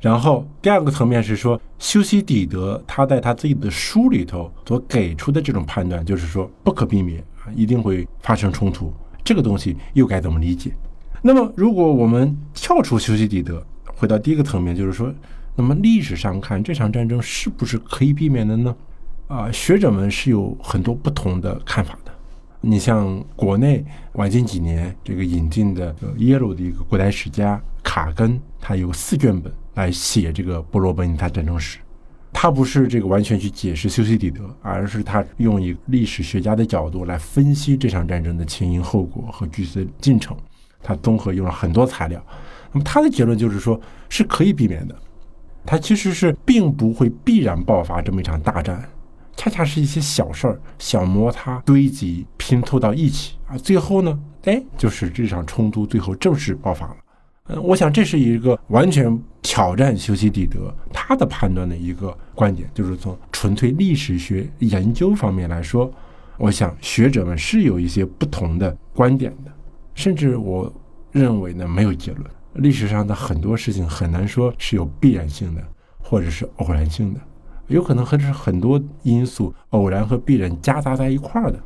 [0.00, 8.92] 然后第二个层面是说，修昔底德他在他自己的书里头所给出的这种判断，就是说不可避免啊，一定会发生冲突。
[9.24, 10.72] 这个东西又该怎么理解？
[11.20, 13.60] 那么如果我们跳出修昔底德，
[13.96, 15.12] 回到第一个层面，就是说，
[15.56, 18.76] 那么历史上看这场战争是不是可以避免的呢？
[19.26, 22.12] 啊，学者们是有很多不同的看法的。
[22.60, 29.52] 你像国内晚近几年这个引进的耶鲁的一个古代史家卡根，他有四卷本。
[29.78, 31.78] 来写这个波罗奔尼撒战争史，
[32.32, 40.36] 他不是这个完全去解释修昔底德，而是他用一历史学家的角度来分析这场战争的前因后果和具体的进程。
[40.82, 42.20] 他综合用了很多材料，
[42.72, 44.96] 那么他的结论就是说是可以避免的。
[45.64, 48.82] 他其实是并不会必然爆发这么一场大战，
[49.36, 56.96] 恰恰是一些小事儿、小摩擦堆积拼凑到一起啊，最后呢，哎，就是这场冲突最后正式爆发了。
[57.48, 65.90] 嗯，我想这是一个完全挑战修昔底德他的判断的一个观点，就是从纯粹历史学研究方面来说，
[66.36, 69.50] 我想学者们是有一些不同的观点的，
[69.94, 70.70] 甚至我
[71.10, 72.24] 认为呢没有结论。
[72.54, 75.62] 历史上的很多事情很难说是有必然性的，
[75.98, 77.20] 或者是偶然性的，
[77.68, 81.58] 有可能还是很多因素偶然和必然夹杂在一块儿的，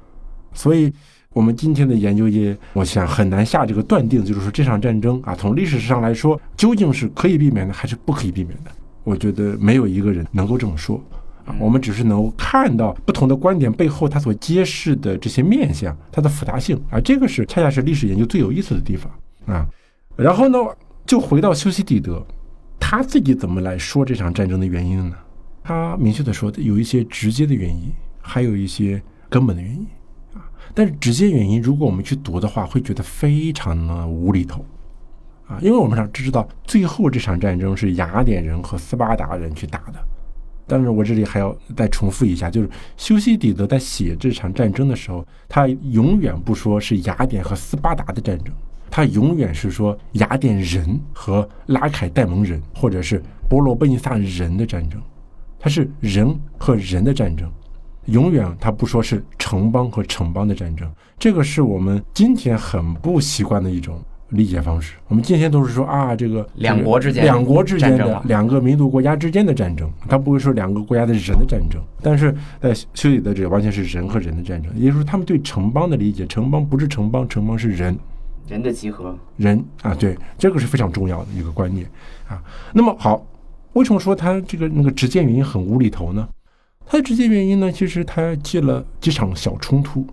[0.53, 0.93] 所以。
[1.33, 8.71] 我们今天的研究也，我想很难下这个断定，就是说这场战争啊，从历史上来说，究竟是可以避免的还是不可以避免的？
[9.05, 11.03] 我觉得没有一个人能够这么说
[11.45, 11.55] 啊。
[11.59, 19.11] 我们只是能够看到不同的观点背后它所揭示的这些面相，它的复杂性啊，这个是恰恰是历史研究最有意思的地方
[19.47, 19.67] 啊。
[20.17, 20.59] 然后呢，
[21.07, 22.25] 就回到修昔底德，
[22.79, 25.17] 他自己怎么来说这场战争的原因呢？
[25.65, 27.91] 他明确的说，有一些直接的原因，
[28.21, 29.87] 还有一些根本的原因。
[30.75, 34.65] 但是直接原因，如果我们去读的话，会觉得非常的无厘头，
[35.47, 40.03] 啊，因为我们想知道最后这场战争是雅典人和斯巴达人去打的。
[40.67, 48.55] 但是我这里还要再重复一下，就是修昔底德在写这场战争的时候，他永远不说是雅典和斯巴达的战争，
[48.89, 55.03] 他永远是说雅典人和拉凯戴蒙人，或者是波罗奔尼撒人的战争，
[55.59, 57.51] 他是人和人的战争。
[58.07, 64.95] 永远他不说是城邦和城邦的战争，这个是我们今天很不习惯的一种理解方式。
[65.09, 71.81] 我们今天都是说啊，这个两国之间两国之间的两个民族国家之间的战争，他不会说两个国家的人的战争。
[72.01, 77.97] 但是在修理的这完全是人和人的战争，也就是说他们对城邦的理解，城邦不是城邦，城邦是人，
[78.49, 81.87] 人的集合，人啊，对，这个是非常重要的一个观念
[82.27, 82.43] 啊。
[82.73, 83.25] 那么好，
[83.75, 86.27] 为什么说他这个那个直接原因很无厘头呢？
[86.93, 90.07] 它的直接原因呢，其实它记了几场小冲突。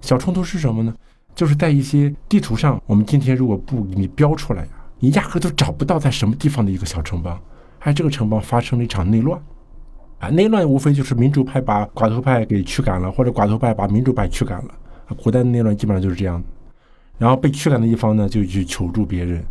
[0.00, 0.94] 小冲突是什么呢？
[1.34, 4.68] 就是在一些地图上，我们今天如果不给你标出来呀，
[5.00, 7.36] 你压根都找不到在什么地方的一个小城邦。
[7.80, 9.42] 还这个城邦发生了一场内乱，
[10.20, 14.70] 啊，内乱无非就是民主派把寡头派给驱赶了，或者寡头派把民主派驱赶了。
[15.20, 16.40] 古代的内乱基本上就是这样。
[17.18, 19.44] 然后被驱赶的一方呢，就去求助别人，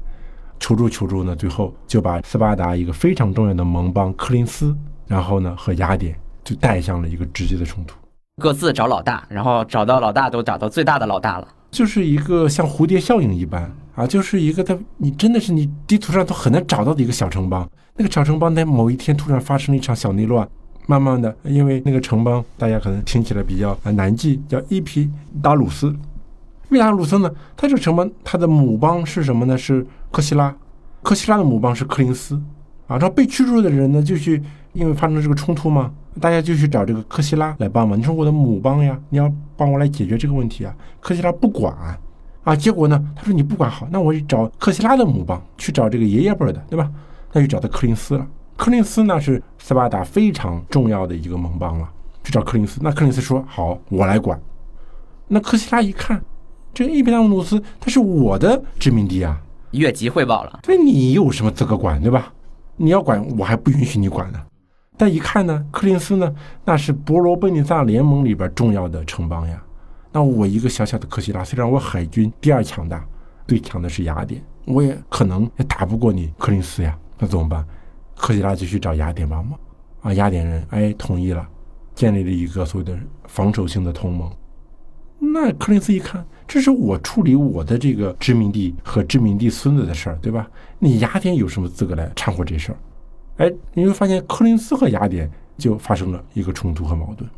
[0.61, 4.73] 求助求助呢，最后就把斯巴达一个非常重要的盟邦科林斯，
[5.07, 6.17] 然后呢和雅典。
[6.49, 7.95] 就带向了一个直接的冲突，
[8.41, 20.49] 各自找老大，然后找到老大都找到最大的老大了，就是一个像蝴蝶效应一般啊，就是一个他你真的是你地图上都很难找到的一个小城邦，那个小城邦在某一天突然发生了一场小内乱，
[20.87, 25.07] 慢慢的，因为那个城邦大家可能听起来比较难记，叫伊皮
[25.43, 25.95] 达鲁斯，
[26.69, 29.55] 为啥鲁斯呢，它这个城邦它的母邦是什么呢？
[29.55, 30.55] 是科西拉，
[31.03, 32.33] 科西拉的母邦是克林斯，
[32.87, 34.41] 啊，然后被驱逐的人呢就去。
[34.73, 37.97] 因为发生了这个冲突嘛，大家就去找这个科西拉来帮忙。
[37.97, 40.75] 你说我的母邦呀，你要帮我来解决这个问题啊？
[40.99, 41.73] 科西拉不管
[42.43, 46.89] 啊，结果呢，他说你不管好，那我就找科西拉的母邦，去找这个爷爷辈的，对吧？
[47.33, 48.27] 那就找到柯林斯了。
[48.55, 51.89] 柯林斯呢是斯巴达非常重要的一个盟邦了，
[52.23, 52.79] 去找柯林斯。
[52.81, 54.39] 那柯林斯说好，我来管。
[55.27, 56.21] 那科西拉一看，
[56.73, 59.39] 这伊比达姆努斯他是我的殖民地啊，
[59.71, 60.59] 越级汇报了。
[60.63, 62.33] 对你有什么资格管，对吧？
[62.77, 64.39] 你要管，我还不允许你管呢。
[64.99, 66.35] 但一看呢，柯林斯呢，
[66.65, 69.63] 那是伯罗奔尼撒联盟里边重要的城邦呀，
[70.11, 73.01] 那我一个小小的科西拉，虽然我海军第二强大，
[73.47, 76.97] 最强的是雅典，我也可能也打不过你柯林斯呀。
[77.17, 77.65] 那怎么办？
[78.13, 79.57] 科西拉就去找雅典帮忙。
[80.01, 81.47] 啊，雅典人哎同意了，
[81.95, 84.29] 建立了一个所谓的防守性的同盟。
[85.17, 90.45] 那柯林斯一看，这是我处理我的这个殖民地和殖民地孙子的事儿，对吧？
[90.77, 92.77] 你雅典有什么资格来掺和这事儿？
[93.39, 97.29] 哎，你会发现柯林斯和雅典就发生了一个冲突和矛盾。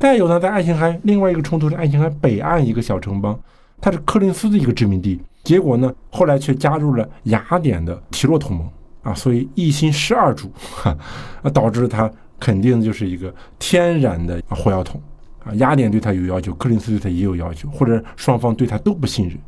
[0.00, 3.38] 再有呢，在爱琴海另外一个冲突是爱琴海北岸一个小城邦，
[3.80, 8.68] 它是柯林斯的一个殖民地，结果呢，后来却加入了雅典的提洛同盟
[9.04, 10.50] 啊，所以一心十二主，
[10.82, 15.00] 啊，导致他肯定就是一个天然的火药桶。
[15.44, 19.38] 啊，雅典对他有要求，柯林斯对他也有要求，或者双方对他都不信任，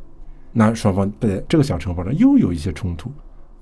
[0.53, 3.11] 那双方在这个小城邦上又有一些冲突。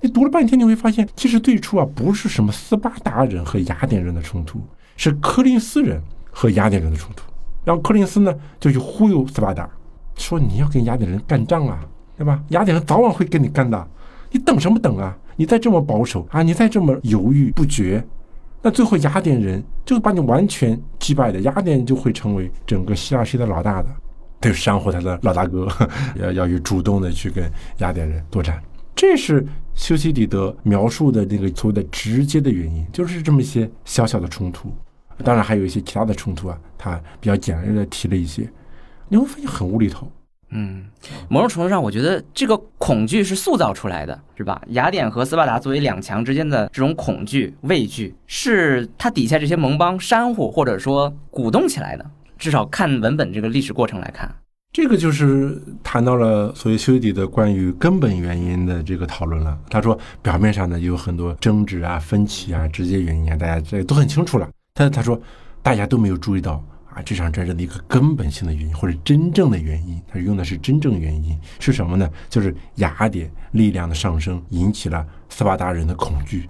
[0.01, 4.61] 你读了半天，你会发现，其实最初啊，不是什么斯巴达人和雅典人的冲突，
[4.97, 7.23] 是柯林斯人和雅典人的冲突。
[7.63, 9.67] 然后柯林斯呢，就去忽悠斯巴达，
[10.17, 11.79] 说你要跟雅典人干仗啊，
[12.17, 12.39] 对吧？
[12.49, 13.87] 雅典人早晚会跟你干的，
[14.31, 15.17] 你等什么等啊？
[15.35, 18.03] 你再这么保守啊，你再这么犹豫不决。
[18.61, 23.89] 那最后雅典人就把你完全击败的，雅典人就会成为整个希腊世界的老大的，
[24.41, 25.67] 就煽乎他的老大哥
[26.15, 28.61] 要要去主动的去跟雅典人作战。
[28.95, 29.45] 这是
[29.75, 34.73] 修昔底德描述的那个所谓的直接的原因，就是这么一些小小的冲突。
[35.23, 38.49] 当然还有一些其他的冲突啊，他比较简略的提了一些，
[39.07, 40.11] 你会发现很无厘头。
[40.49, 40.85] 嗯，
[41.27, 44.61] 某种程度上，我觉得这个恐惧是塑造出来的，是吧？
[44.69, 52.05] 雅典和斯巴达作为两强之间的这种恐惧、畏惧，是他底下这些盟邦煽乎或者说鼓动起来的。
[52.37, 54.33] 至少看文本这个历史过程来看，
[54.75, 59.57] 这个就是谈到了所谓修底的关于根本原因的这个讨论了。
[59.69, 64.49] 他说，表面上呢有很多争执啊、分歧啊、直接原因啊，大家这都很清楚了。
[64.73, 65.17] 但是他说，
[65.63, 66.61] 大家都没有注意到。
[66.93, 72.09] 啊，这场战争的一个根本性的原因，或者真正的原因，他用的是真正原因是什么呢？
[72.29, 76.49] 就是雅典力量的上升引起了斯巴达人的恐惧。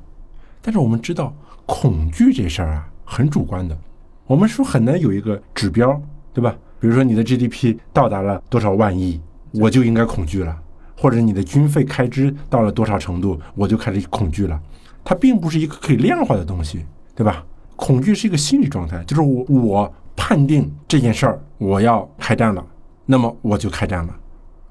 [0.64, 1.32] 但是我们知道，
[1.68, 3.78] 恐惧这事儿啊，很主观的，
[4.26, 6.02] 我们说很难有一个指标，
[6.34, 6.56] 对吧？
[6.80, 9.20] 比如说你的 GDP 到达了多少万亿，
[9.54, 10.54] 我就应该恐惧了；
[10.98, 14.60] 或者你的军费开支到了多少程度，我就开始恐惧了。
[15.04, 16.86] 它并不是一个可以量化的东西，
[17.16, 17.44] 对吧？
[17.76, 19.94] 恐惧是一个心理状态，就是我我。
[20.18, 22.66] 判定这件事儿我要开战了，
[23.06, 24.16] 那么我就开战了，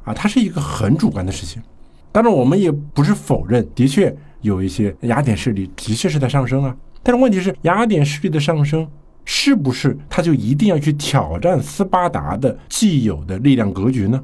[0.04, 1.62] 啊，它是一个很主观的事情。
[2.10, 6.74] 当然，我们也不是否认，的确有一些雅典势力的确是在上升啊。
[7.02, 8.88] 但是问题是，雅典势力的上升
[9.24, 14.22] 是不是他就一定要去挑战斯巴达的既有的力量格局呢？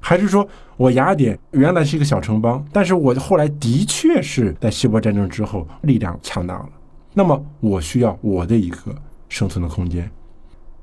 [0.00, 6.68] 还是说我雅典原来是一个小城邦，但是我后来的确是在希波战争之后力量强大了，
[7.14, 8.94] 那么我需要我的一个
[9.28, 10.10] 生存的空间。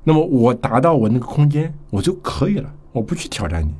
[0.02, 2.72] 那么我达到我那个空间，我就可以了。
[2.92, 3.72] 我不去挑战你，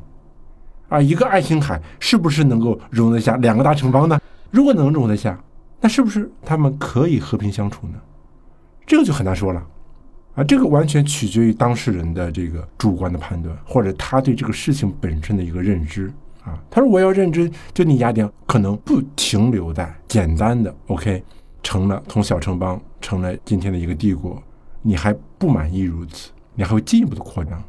[0.88, 4.20] 啊，一个爱琴海是不是能够容得下两个大城邦呢？
[4.50, 5.42] 如果能容得下，
[5.80, 7.94] 那是不是他们可以和平相处呢？
[8.86, 9.66] 这个就很难说了，
[10.34, 16.12] 啊，这个完全取决于当事人的这个主观的判断，或者他对这个事情本身的一个认知。
[16.44, 21.22] 啊，他说我要认知，就你雅典可能不停留在简单的 OK，
[21.62, 24.42] 成了从小城邦成了今天的一个帝国。
[24.82, 27.62] 你还不满意如此，你还会进一步的扩张，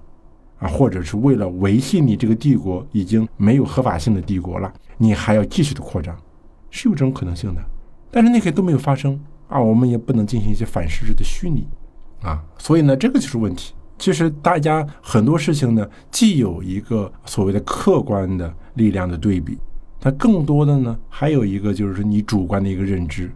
[0.59, 6.15] 啊，或者是为了维系你这个帝国已经没有合法性的帝国了，你还要继续的扩张，
[6.69, 7.61] 是有这种可能性的。
[8.09, 9.19] 但是那些都没有发生
[9.49, 11.67] 啊，我们也不能进行一些反事实的虚拟，
[12.21, 13.73] 啊，所以呢，这个就是问题。
[13.97, 19.57] 其实大家很多事情呢，既有一个所谓的客观的力量的对比，
[19.99, 23.31] 它更多的呢，还有一个就是你主观的一个认知。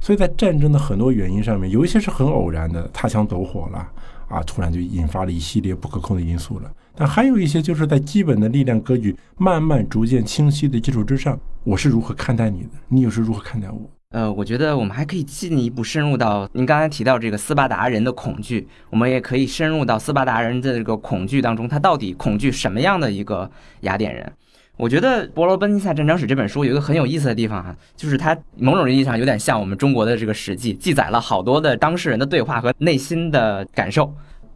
[0.00, 3.86] 所以在战争的很多原因上面，有一些是很偶然的，擦枪走火了
[4.28, 6.70] 啊，突然就引发了一系列不可控的因素了。
[6.94, 13.90] 但还有一些就是在基本的力量格局慢慢逐渐清晰的基础之上，我是如何看待你的，你又是如何看待我？
[14.12, 23.48] 呃，我觉得我们还可以进一步深入到您刚才提到这个斯巴达人的恐惧，我们也可以深入到斯巴达人的这个恐惧当中，他到底恐惧什么样的一个
[23.82, 24.32] 雅典人？
[24.76, 34.12] 我觉得《伯罗奔尼撒战争史》这本书有一个很有意思的地方哈，就是它某种意义上有点像我们中国的这个《史记》，记载了好多的当事人的对话和内心的感受。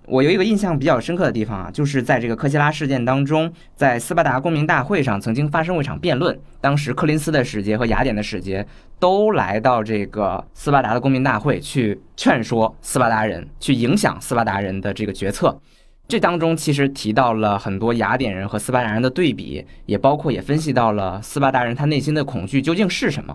[0.07, 8.66] 我有一个印象比较深刻的地方啊，就是在这个科西拉事件当中，在斯巴达公民大会上曾经发生过一场辩论，当时克林斯的使节和雅典的使节
[8.98, 15.59] 都来到这个斯巴达的公民大会去劝说斯巴达人，去影响斯巴达人的这个决策。
[16.07, 23.34] 这当中其实提到了很多雅典人和斯巴达人的对比，也包括也分析到了斯巴达人他内心的恐惧究竟是什么。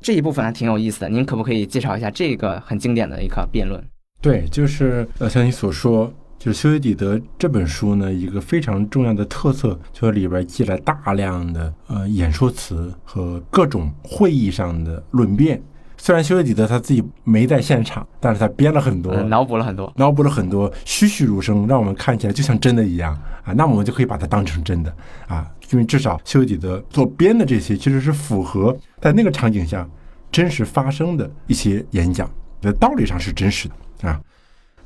[0.00, 3.82] 这一部分还挺有意思的，您可不可以介绍一下这个很经典的一个辩论？
[4.20, 15.62] 对，就是呃，像你所说，就是《修昔底德》这本书呢，一个非常重要的特色，就是里边记了大量的呃演说词和各种会议上的论辩。
[16.00, 23.12] 虽然修昔底德他自己没在现场，但是他编了很多，脑补了很多，脑补了很多栩栩如生，让我们看起来就像真的一样
[23.44, 23.52] 啊。
[23.52, 24.92] 那我们就可以把它当成真的
[25.28, 29.88] 啊，因为至少修昔底德所编的这些其实是符合在那个场景下
[30.30, 32.28] 真实发生的一些演讲，
[32.60, 34.20] 在道理上是真实的啊。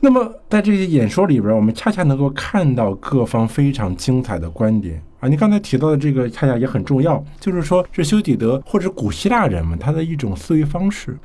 [0.05, 5.29] 那么在这些演说里边，我们恰恰能够看到各方非常精彩的观点啊！
[5.29, 11.17] 你刚才提到的这个恰恰也很重要，就是说是修底德或者古希腊人们他的一种思维方式。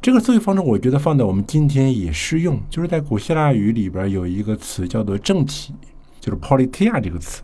[0.00, 2.60] 这个思维方式，我觉得放在我们今天也适用。
[2.70, 5.74] 就是在古希腊语里边有一个词叫做政体，
[6.20, 7.42] 就是 politia 这个词。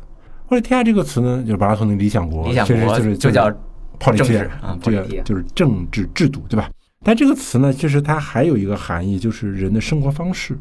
[0.49, 3.51] politia 这个词呢，就是柏拉图的《理想国》，理想国就是就叫
[3.99, 6.71] politia 啊，这个就是政治制度，对吧？
[7.09, 10.59] 但这个词呢，其实它还有一个含义，就是人的生活方式。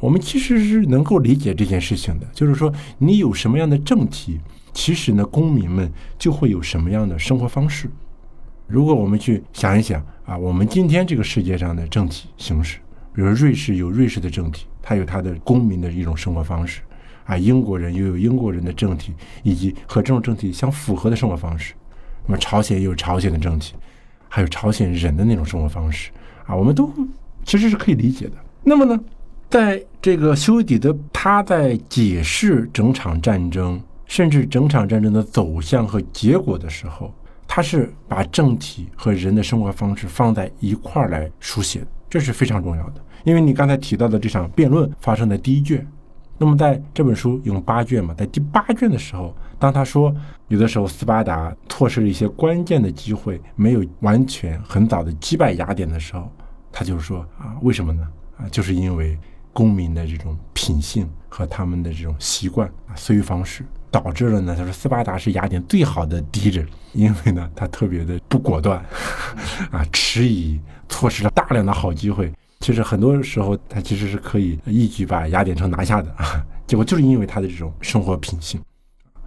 [0.00, 4.40] 我们其实是能够理解这件事情的，就是说，你有什么样的政体，
[4.72, 7.90] 其实呢，公民们就会有什么样的生活方式。
[8.66, 12.78] 如果我们去想一想啊，我们今天这个世界上的政体形式，
[13.14, 16.80] 比如瑞士有瑞士的政体，它有它的公民的一种生活方式
[17.26, 19.12] 啊；英国人又有英国人的政体，
[19.42, 21.74] 以及和这种政体相符合的生活方式。
[22.26, 23.74] 那么朝鲜也有朝鲜的政体。
[24.34, 26.10] 还有朝鲜人的那种生活方式
[26.46, 26.90] 啊，我们都
[27.44, 28.32] 其实是可以理解的。
[28.64, 28.98] 那么呢，
[29.50, 37.12] 在这个修底的他在解释整场战争，甚至整场战争的走向和结果的时候，
[37.46, 43.04] 他是把政体和人的生活方式放在一块儿来书写的，这是非常重要的。
[43.24, 45.86] 因为你刚才提到的这场辩论发生在第一卷。
[46.38, 50.12] 那么在这本书用八卷嘛，在第八卷的时候，当他说
[50.48, 56.28] 有的时候斯巴达错失了一些关键的机会，没有完全很早的击败雅典的时候，
[56.72, 58.02] 他就是说啊，为什么呢？
[58.38, 59.16] 啊，就是因为
[59.52, 64.56] 公民的这种品性和他们的这种习惯啊思维方式，导致了呢。
[64.58, 68.84] 他说斯巴达是雅典最好的敌人，因为呢他特别的不果断，
[69.70, 70.58] 啊迟疑，
[70.88, 72.32] 错失了大量的好机会。
[72.58, 76.44] 其实很多时候，他其实是可以一举把雅典城拿下的啊！
[76.66, 78.60] 结果就是因为他的这种生活品性。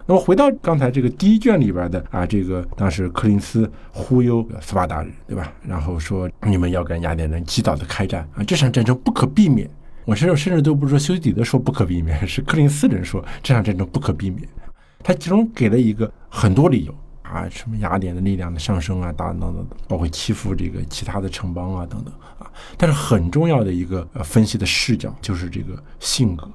[0.08, 5.52] 那么回到刚才这个第一卷里边的啊，这个当时柯林斯忽悠斯巴达人，对吧？
[5.66, 9.68] 然后说你们要跟雅典人及早的开战啊，这场战争不可避免。
[10.04, 14.48] 我甚至甚至都不是说修昔底德说不可避免，是柯林斯人说这场战争不可避免。
[15.02, 22.46] 他其中给了一个很多理由啊，什么雅典的力量的上升啊，等等等等，包括欺负这个其他的城邦啊，等等啊。
[22.76, 26.48] 但是很重要的一个分析的视角就是这个性格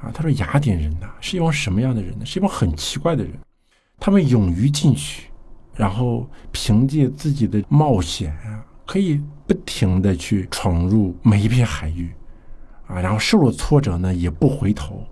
[0.00, 0.10] 啊。
[0.12, 2.24] 他说雅典人呐是一帮什么样的人呢？
[2.24, 3.32] 是一帮很奇怪的人，
[3.98, 5.28] 他们勇于进取，
[5.74, 12.10] 然后凭借自己的冒险啊，可以不停的去闯入每一片海域
[12.86, 15.04] 啊，然后受了挫折呢也不回头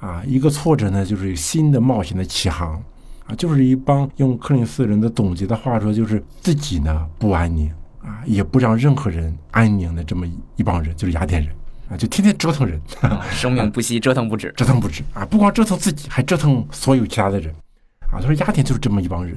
[0.00, 2.82] 啊，一个挫折呢就是新的冒险的起航
[3.26, 7.70] 啊，就是一帮用克林斯人的总结的话说，就是自己呢不安宁。
[8.00, 10.24] 啊，也不让任何人安宁的这么
[10.54, 11.52] 一帮人，就是雅典人
[11.90, 12.80] 啊，就天天折腾人，
[13.30, 15.24] 生命不息，折腾不止， 折腾不止啊！
[15.24, 17.50] 不光折腾自己，还折腾所有其他的人
[18.12, 18.20] 啊！
[18.20, 19.34] 他说雅典就是这么一帮人，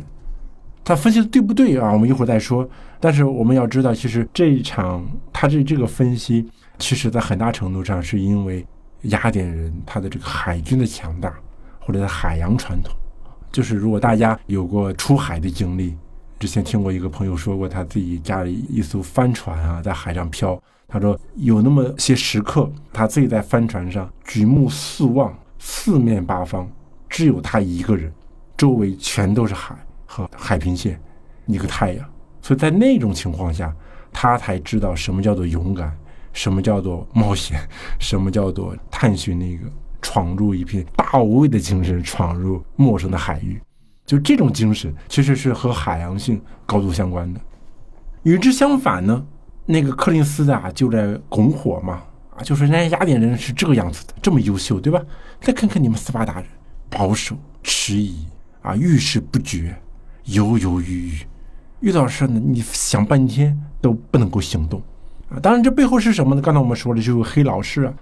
[0.83, 1.91] 他分析的对不对啊？
[1.91, 2.69] 我们一会儿再说。
[2.99, 6.47] 但是我们要知道，其实这一场他这这个分析，
[6.77, 8.65] 其实在很大程度上是因为
[9.03, 11.33] 雅典人他的这个海军的强大，
[11.79, 12.93] 或者在海洋传统，
[13.51, 15.95] 就是如果大家有过出海的经历。
[16.37, 20.61] 之前听过一个朋友说过，他自己家里一艘帆船啊，在海上漂。
[20.91, 26.69] 他说有那么些时刻，他自己在帆船上举目四望，四面八方
[27.09, 28.11] 只有他一个人，
[28.57, 29.73] 周围全都是海
[30.05, 31.01] 和海平线，
[31.45, 32.05] 一个太阳。
[32.41, 33.73] 所以在那种情况下，
[34.11, 35.97] 他才知道什么叫做勇敢，
[36.33, 37.57] 什么叫做冒险，
[37.97, 39.71] 什么叫做探寻那个
[40.01, 43.61] 闯入一片大无畏的精神，闯入陌生的海域。
[44.05, 47.39] 就这种精神，其实是和海洋性高度相关的。
[48.23, 49.25] 与之相反呢，
[49.71, 52.03] 那个柯林斯啊，就在拱火嘛，
[52.35, 55.01] 啊，就说人家雅典人是这个样子的，这么优秀，对吧？
[55.39, 56.45] 再看看你们斯巴达人，
[56.89, 58.25] 保守、迟疑
[58.61, 59.75] 啊，遇事不决，
[60.25, 61.13] 犹犹豫豫，
[61.79, 64.81] 遇到事呢，你想半天都不能够行动
[65.29, 65.39] 啊。
[65.39, 66.41] 当然，这背后是什么呢？
[66.41, 67.93] 刚才我们说的就是黑老师啊。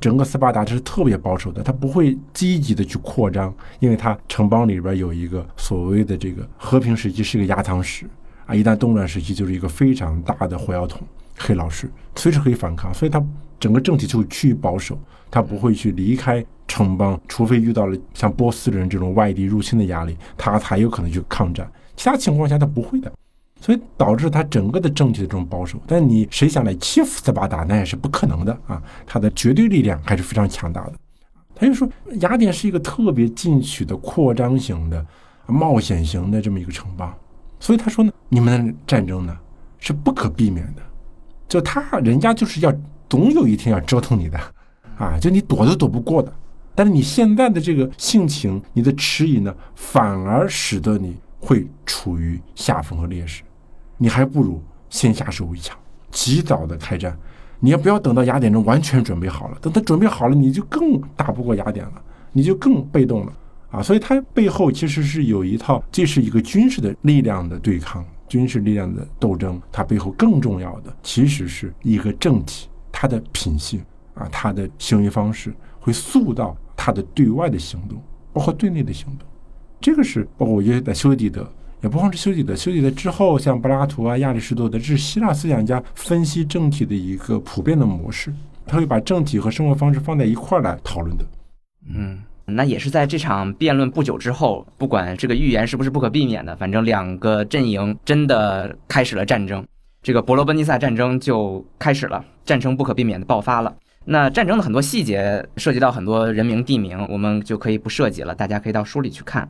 [0.00, 8.08] 整个斯巴达这是特别保守的，他不会积极的去扩张，因为他城邦里边有一个所谓的这个和平时期是个压舱石
[8.50, 11.00] 啊，一旦动乱时期就是一个非常大的火药桶，
[11.38, 13.24] 黑老师随时可以反抗，所以他
[13.60, 14.98] 整个政体就趋于保守，
[15.30, 23.12] 他不会去离开城邦，除非遇到了像波斯人这种外敌入侵的压力，他才有可能去抗战，其他情况下他不会的。
[23.60, 28.82] 所以导致他整个的政体的这种保守，但你谁想来欺负斯巴达，那也是不可能的啊！
[29.06, 30.94] 他的绝对力量还是非常强大的。
[31.54, 31.86] 他就说
[32.20, 35.06] 雅典是一个特别进取的扩张型的、
[35.46, 37.14] 冒险型的这么一个城邦，
[37.60, 39.38] 所以他说呢，你们的战争呢
[39.78, 40.82] 是不可避免的，
[41.46, 42.74] 就他人家就是要
[43.08, 44.40] 总有一天要折腾你的，
[44.98, 46.32] 啊，就你躲都躲不过的。
[46.74, 53.42] 但是你现在的这个性情，你的迟疑呢，反而使得你会处于下风和劣势，
[53.98, 55.76] 你还不如先下手为强，
[56.10, 57.16] 及早的开战。
[57.58, 62.02] 你也不要等到雅典人完全准备好了，等他准备好了，你就更打不过雅典了，
[62.32, 63.32] 你就更被动了
[63.70, 63.82] 啊！
[63.82, 69.60] 所以它背后其实是有一套，这是一个军事的力量的对抗，军事力量的斗争。
[69.70, 73.80] 它背后更重要的其实是一个政体，它的品性
[74.14, 78.02] 啊，它的行为方式会塑造它的对外的行动，
[78.32, 79.28] 包括对内的行动。
[79.80, 81.50] 这个是包括我觉得在修底德。
[81.82, 88.30] 也不光是修底的，修底的之后，像柏拉图啊、亚里士多德，这是希腊思想家分析政体的一个普遍的模式。
[88.66, 91.24] 他会把政体和生活方式放在一块儿来讨论的。
[91.88, 92.18] 嗯，
[92.54, 99.64] 那也是在这场辩论不久之后，不管这个预言是不是不可避免的，反正两个阵营真的开始了战争。
[100.02, 103.74] 这个伯罗奔尼撒战争就开始了，战争不可避免的爆发了。
[104.06, 109.46] 那战争的很多细节涉及到很多人名地名，我们就可以不涉及了，大家可以到书里去看。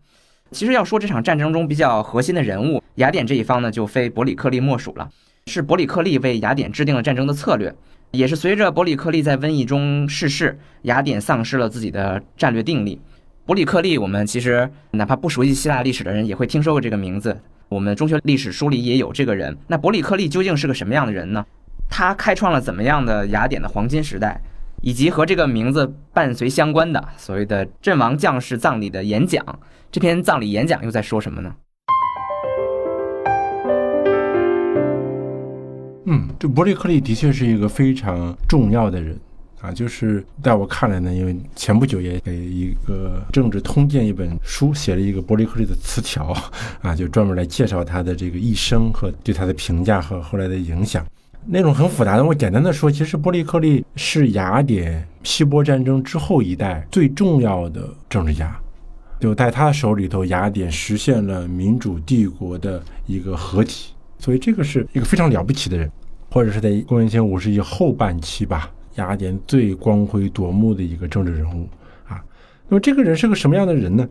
[0.51, 5.09] 其实要说这场战争中比较核心的人物，雅典这一方呢，就非伯里克利莫属了。
[5.47, 7.73] 是伯里克利为雅典制定了战争的策略，
[8.13, 13.01] 也是随着伯里克利在瘟疫中逝世，雅典丧失了自己的战略定力。
[13.47, 19.57] 伯里克利，我们其实哪怕不熟悉希腊历史的人也会听说过这个名字，我们中学历史书里也有这个人。
[19.69, 21.45] 那伯里克利究竟是个什么样的人呢？
[21.89, 24.41] 他开创了怎么样的雅典的黄金时代？
[24.83, 29.45] 以及和这个名字伴随相关的所谓的阵亡将士葬礼的演讲，
[29.93, 31.55] 这篇葬礼演讲又在说什么呢？
[36.13, 39.17] 嗯，这伯利克利的确是一个非常重要的人
[39.61, 46.37] 啊，就是在我看来呢，因为前不久也给一个政治通鉴一本书写了一个伯利克利的词条
[46.83, 51.07] 啊，就专门来介绍他的这个一生和对他的评价和后来的影响。
[51.47, 58.61] 那种很复杂的，我简单的说，其实伯利克利是雅典希波战争之后一代最重要的政治家，
[59.21, 65.91] 就在他手里头，雅典实现了民主帝国的一个合体，所以这个是一个非常了不起的人，
[66.31, 71.69] 或者是在公元前五世纪后半期吧，雅典最光辉夺目的一个政治人物
[72.07, 72.23] 啊。
[72.69, 74.09] 那么这个人是个什么样的人呢？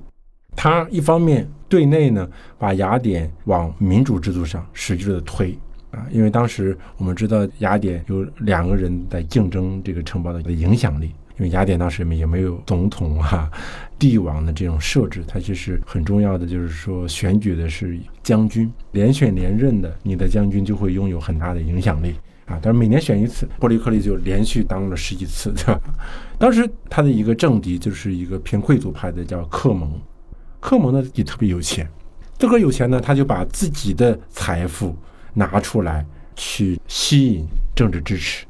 [0.55, 5.57] 他一方面对内呢，把雅典往民主制度上使劲的推。
[5.91, 13.49] 啊，因为当时我们知道雅典有两个人在竞争这个城堡的影响力，因为雅典当时也没有总统啊、
[13.97, 22.13] 帝王的这种设置，它其实很重要的就是说选举的是将军，连选连任的，你的将军就会拥有很大的影响力
[22.45, 22.59] 啊。
[22.61, 25.79] 但是每年选一次，波利克利就连续当了十几次， 对吧？
[26.37, 29.91] 当时他的一个政敌就是一个偏贵族派的叫克蒙，
[30.59, 31.89] 克蒙呢也特别有钱，
[32.37, 34.95] 这个有钱呢，他就把自己的财富。
[35.31, 36.03] 拿出来
[36.35, 38.45] 去吸引政治支持，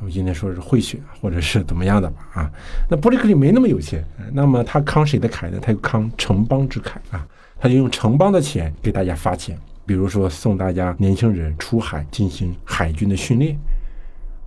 [0.00, 2.50] 我们今天说是贿选或者是怎么样的吧啊？
[2.88, 5.58] 那伯利克利没那么有钱，那么他慷谁的慨呢？
[5.60, 7.26] 他慷城邦之慨啊！
[7.58, 13.56] 他就用城邦的钱给大家发钱，比如说送大家年轻人出海进行海军的训练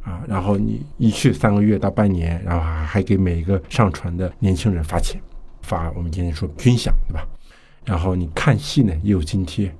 [0.03, 5.21] 啊，然后你一去三个月到半年，然后还给每一个上船的年轻人发钱，
[5.61, 7.27] 发我们今天说军饷对吧？
[7.85, 9.73] 然后你看戏呢也有津贴。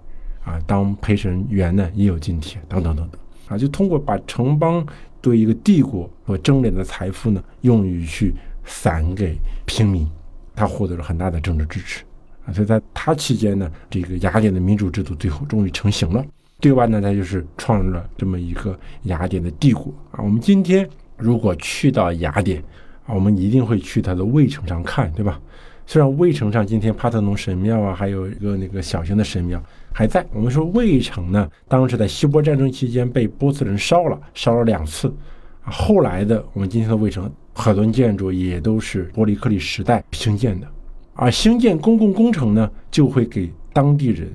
[0.46, 3.18] 啊，当陪审员呢也有津贴，等等等等，
[3.48, 4.86] 啊，就通过把城邦
[5.24, 8.34] 对一个帝国所争敛的财富呢，用于去
[8.66, 10.06] 散给平民，
[10.54, 12.04] 他获得了很大的政治支持，
[12.46, 16.24] 啊，所以在他期间呢，这个雅典的民主制度最后终于成型了。
[16.60, 20.20] 对外呢，他就是创立了这么一个雅典的帝国啊。
[20.22, 20.86] 我们今天
[21.18, 22.62] 如果去到雅典
[23.06, 25.40] 啊，我们一定会去它的卫城上看，对吧？
[25.86, 29.62] 虽然卫城上今天帕特农神庙啊，还有一个那个小型的神庙。
[29.96, 30.26] 还在。
[30.34, 35.14] 我们说卫城呢，当时在希波战争期间被波斯人烧了，烧了两次。
[35.62, 40.68] 后来的我们今天的卫城，很多建筑也都是伯利克利时代兴建的。
[41.14, 44.28] 而兴建公共工程呢，就会给当地人、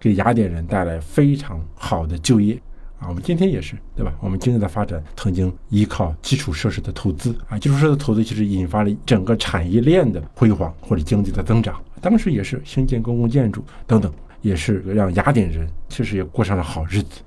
[0.00, 2.60] 给雅典人带来非常好的就业。
[2.98, 4.12] 啊，我们今天也是，对吧？
[4.20, 11.80] 我们经济的发展曾经依靠基础设施的投资啊，基础设施的投资其实引发了整个产业链的辉煌或者经济的增长。
[12.00, 14.12] 当时也是兴建公共建筑等等。
[14.42, 17.20] 也是让雅典人其实也过上了好日子，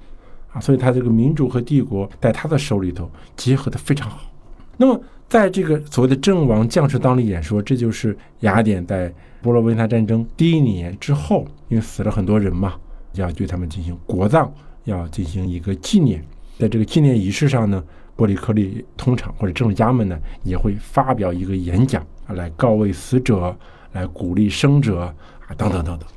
[0.54, 4.32] 啊，所以他这个民主和帝国在他的手里头结合的非常好。
[4.78, 4.98] 那么，
[5.28, 12.76] 在这个所谓的阵亡将士当里演说，这就是雅典在波罗奔尼撒战争第一年之后，因为死了很多人嘛，
[13.16, 14.50] 要对他们进行国葬，
[14.90, 16.24] 要进行一个纪念。
[16.58, 17.82] 在这个纪念仪式上呢，
[18.18, 23.56] 伯利克利通常或者政治家们呢也会发表一个演讲啊来告慰死者，
[23.94, 25.04] 来鼓励生者
[25.48, 26.08] 啊，等等等等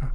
[0.00, 0.10] 啊。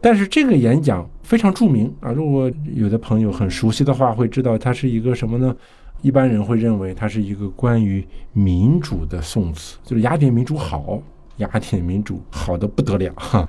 [0.00, 5.54] 但是这个演讲非常著名啊，如果有的朋友很熟悉的话，会知道它是一个什么呢？
[6.02, 11.00] 一般人会认为它是一个关于民主的颂词，就是雅典民主好，
[11.36, 13.48] 雅典民主好的不得了哈。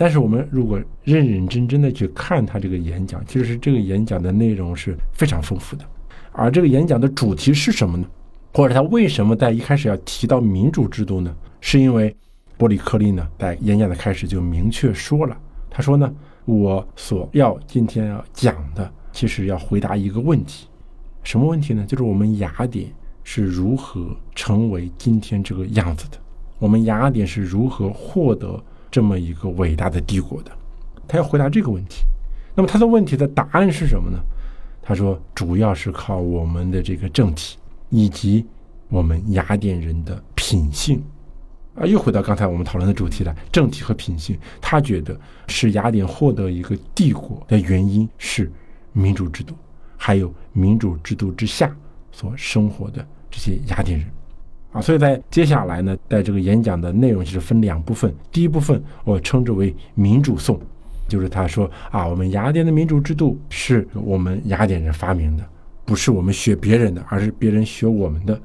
[0.00, 5.84] 但是我们如果认认真真的去看他这个演讲，其实这个演讲的内容是非常丰富的。
[6.32, 8.06] 而这个演讲的主题是什么呢？
[8.54, 11.36] 或者他为什么在一开始要提到民主制度呢？
[11.60, 12.16] 是因为
[12.56, 15.36] 波利克利呢在演讲的开始就明确说了，
[15.68, 16.10] 他说呢，
[16.46, 20.66] 我所要今天要讲的，其实要回答一个问题。
[21.22, 21.84] 什么问题呢？
[21.84, 22.90] 就是我们雅典
[23.22, 26.16] 是如何成为今天这个样子的？
[26.58, 28.58] 我们雅典是如何获得
[28.90, 30.50] 这么一个伟大的帝国的？
[31.06, 32.02] 他要回答这个问题。
[32.54, 34.18] 那么他的问题的答案是什么呢？
[34.82, 37.56] 他说，主要是靠我们的这个政体
[37.90, 38.44] 以及
[38.88, 41.02] 我们雅典人的品性。
[41.76, 44.36] 啊，又回到刚才我们讨论的主题了，政体和品性。
[44.60, 48.50] 他觉得是雅典获得一个帝国的原因是
[48.92, 49.54] 民主制度。
[49.96, 51.76] 还有民主制度之下
[52.10, 54.08] 所生活的这些雅典人，
[54.72, 58.14] 啊，所以在接下来呢，在这个演讲的内容就是分两部分。
[58.30, 60.60] 第一部分我称之为民主颂，
[61.08, 65.44] 就是他说啊，我们雅典的民主制度是我们雅典人发明的，
[65.84, 68.40] 不是我们学别人的，而是别人学我们的。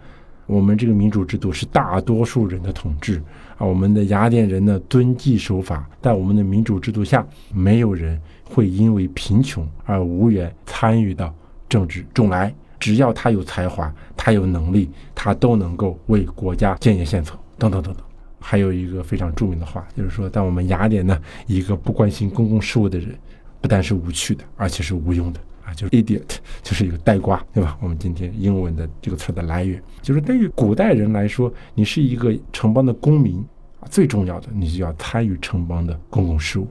[0.47, 3.21] 我们这个民主制度是大多数人的统治
[3.57, 11.33] 啊，我们的雅典人呢遵纪守法，在我们的民主制度下，没有人会因为贫穷而无缘参与到。
[11.67, 18.03] 政治中来，只要他有才华，他有能力，他都能够为国家建言献策，等等等等。
[18.39, 23.17] 还有一个非常著名的话，就是说，在我们雅典呢，一个不关心公共事务的人，
[23.59, 27.75] 不但是无趣的，而且是无用的啊，就是 idiot，就是一个呆瓜，对吧？
[27.81, 33.43] 我们今天英文的这个词的来源，就是对于古代人来说，你是一个城邦的公民
[33.79, 36.67] 啊，最重要的，你就要参与城邦的公共事务，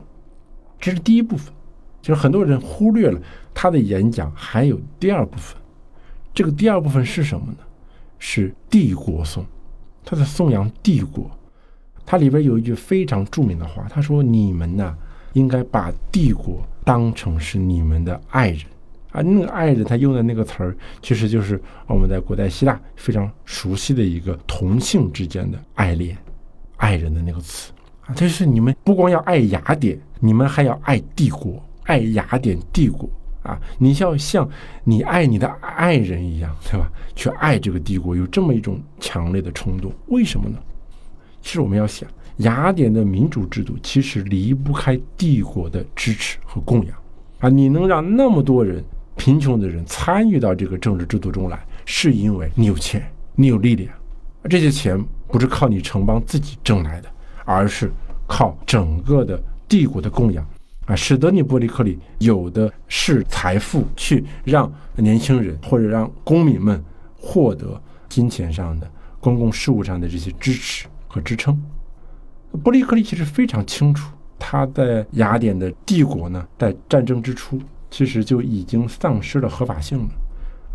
[0.79, 1.53] 这是第一部分。
[2.01, 3.19] 就是很多人忽略了
[3.55, 5.57] 他的演讲还有第二部分，
[6.35, 7.59] 这个第二部分是什么呢？
[8.19, 9.45] 是帝国颂，
[10.05, 11.31] 他在颂扬帝国。
[12.05, 14.95] 它里边有一句非常著名的话，他说：“你们呐，
[15.33, 18.63] 应该把帝国当成是你们的爱人
[19.13, 26.17] 啊。”那个爱人，他用的那个词儿，其实就是我们在古代希腊非常熟悉的一个同性之间的爱恋、
[26.77, 27.73] 爱人的那个词
[28.05, 28.15] 啊。
[28.15, 31.63] 就是你们不光要爱雅典，你们还要爱帝国。
[31.85, 33.09] 爱雅典帝国
[33.45, 33.57] 啊！
[33.79, 34.49] 你要像
[34.83, 36.91] 你爱你的爱人一样，对吧？
[37.15, 40.59] 去爱这个帝国，有这么一种强烈的冲动，为什么呢？
[41.41, 46.97] 其实我们要想，雅典的民主制度其实离不开帝国的支持和供养
[47.39, 47.49] 啊！
[47.49, 48.83] 你能让那么多人
[49.15, 53.95] 贫穷的人参与到这个政治制度中来，是因为你有钱，你有力量。
[54.49, 57.09] 这些钱不是靠你城邦自己挣来的，
[57.45, 57.93] 而是
[58.27, 59.39] 靠整个的
[59.69, 60.47] 帝国的供养。
[60.87, 66.83] 啊，使得你伯利克里有的是财富，去让年轻人或者让公民们
[67.19, 71.59] 获得金钱上的、公共事务上的这些支持和支撑。
[72.63, 77.59] 伯利克利其实非常清楚，他在雅典的帝国呢，在战争之初
[77.91, 80.09] 其实就已经丧失了合法性了。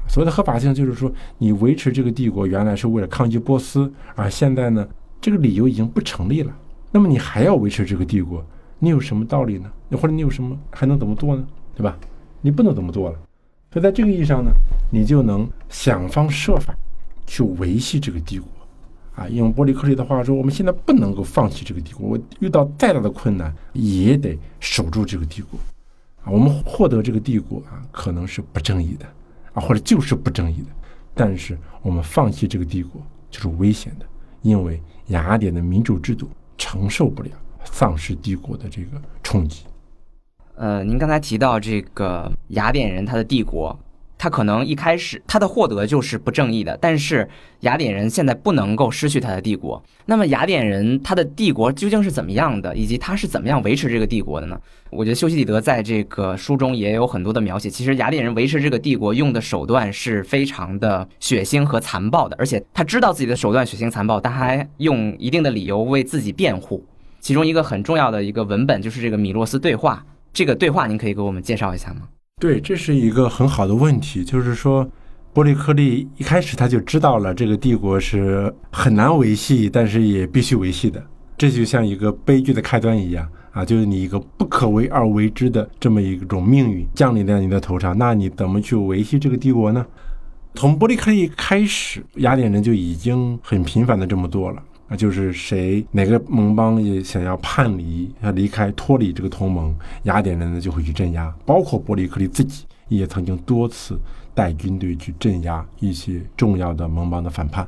[0.10, 4.88] 所谓的合法性，就是说你维持这个帝国原来是为了抗击波斯，而现在呢，
[5.22, 6.51] 这个理由已经不成立了。
[6.91, 8.43] 那么你还要维持这个帝国？
[8.80, 9.69] 你有什么道理呢？
[9.89, 11.45] 你或者你有什么还能怎么做呢？
[11.75, 11.97] 对吧？
[12.41, 13.19] 你不能怎么做了。
[13.71, 14.51] 所以在这个意义上呢，
[14.91, 16.73] 你就能想方设法
[17.27, 18.47] 去维系这个帝国。
[19.15, 22.07] 啊，用波利克利的话说，我们现在不能够放弃这个帝国。
[22.07, 25.59] 我遇到再大的困难，也得守住这个帝国。
[26.23, 29.05] 啊，我们获得这个帝国啊，可能是不正义的，
[29.53, 30.67] 啊，或者就是不正义的。
[31.13, 34.05] 但是我们放弃这个帝国就是危险的，
[34.41, 37.30] 因为雅典的民主制度承受不了。
[37.64, 39.64] 丧失帝国的这个冲击。
[40.55, 43.78] 呃，您刚才提到这个雅典人，他的帝国，
[44.18, 47.30] 他可能一开始他的获得就是不正义的，但是
[47.62, 49.82] 雅典人现在不能够失去他的帝国。
[50.05, 54.60] 那么雅典人他的帝国究竟是怎么样的，以及他是怎么样维持这个帝国的呢？
[54.89, 57.70] 我觉得修昔底德在这个书中也有很多的描写。
[57.70, 66.84] 其实雅典人维持这个帝国用的手段是非常的血腥和残暴的，而且他知道自己的手段血腥残暴，他还用一定的理由为自己辩护。
[67.20, 72.01] 其中一个很重要的一个文本就是这个米洛斯对话，这个对话您可以给我们介绍一下吗？
[72.39, 74.89] 对，这是一个很好的问题，就是说，
[75.34, 81.03] 波利克利一开始他就知道了这个帝国是很难维系，但是也必须维系的，
[81.38, 89.86] 这就像一个悲剧的开端一样啊，就是你一个不可为而为之的这么一种命运降临在你的头上，那你怎么去维系这个帝国呢？
[90.55, 94.63] 从波利克利开始，雅典人就已经很频繁的这么做了。
[94.89, 99.73] 啊，就是谁哪个盟邦也想要叛离、要离开、脱离这个同盟，
[100.03, 103.99] 雅典人呢就会去镇压，包括伯里克利自己也曾经多次
[104.33, 107.67] 带军队去镇压一些重要的盟邦的反叛。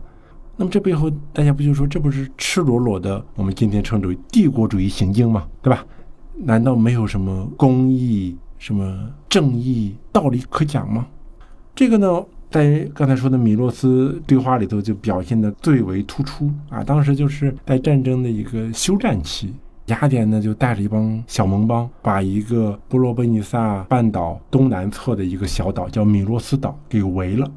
[0.57, 5.47] 那么这背后，大家不就说这不是赤裸裸的我们今天称之为帝国主义行径吗？
[5.61, 5.85] 对吧？
[6.43, 11.07] 难道没有什么公义、什么正义、道理可讲吗？
[11.75, 16.83] 这个呢，在刚才说的米洛斯对话里头就表现的最为突出啊。
[16.83, 27.49] 当时就是在战争的一个休战期，雅典呢就带着一帮小盟邦，把一个布罗奔尼撒半岛东南侧的一个小岛叫米洛斯岛给围了。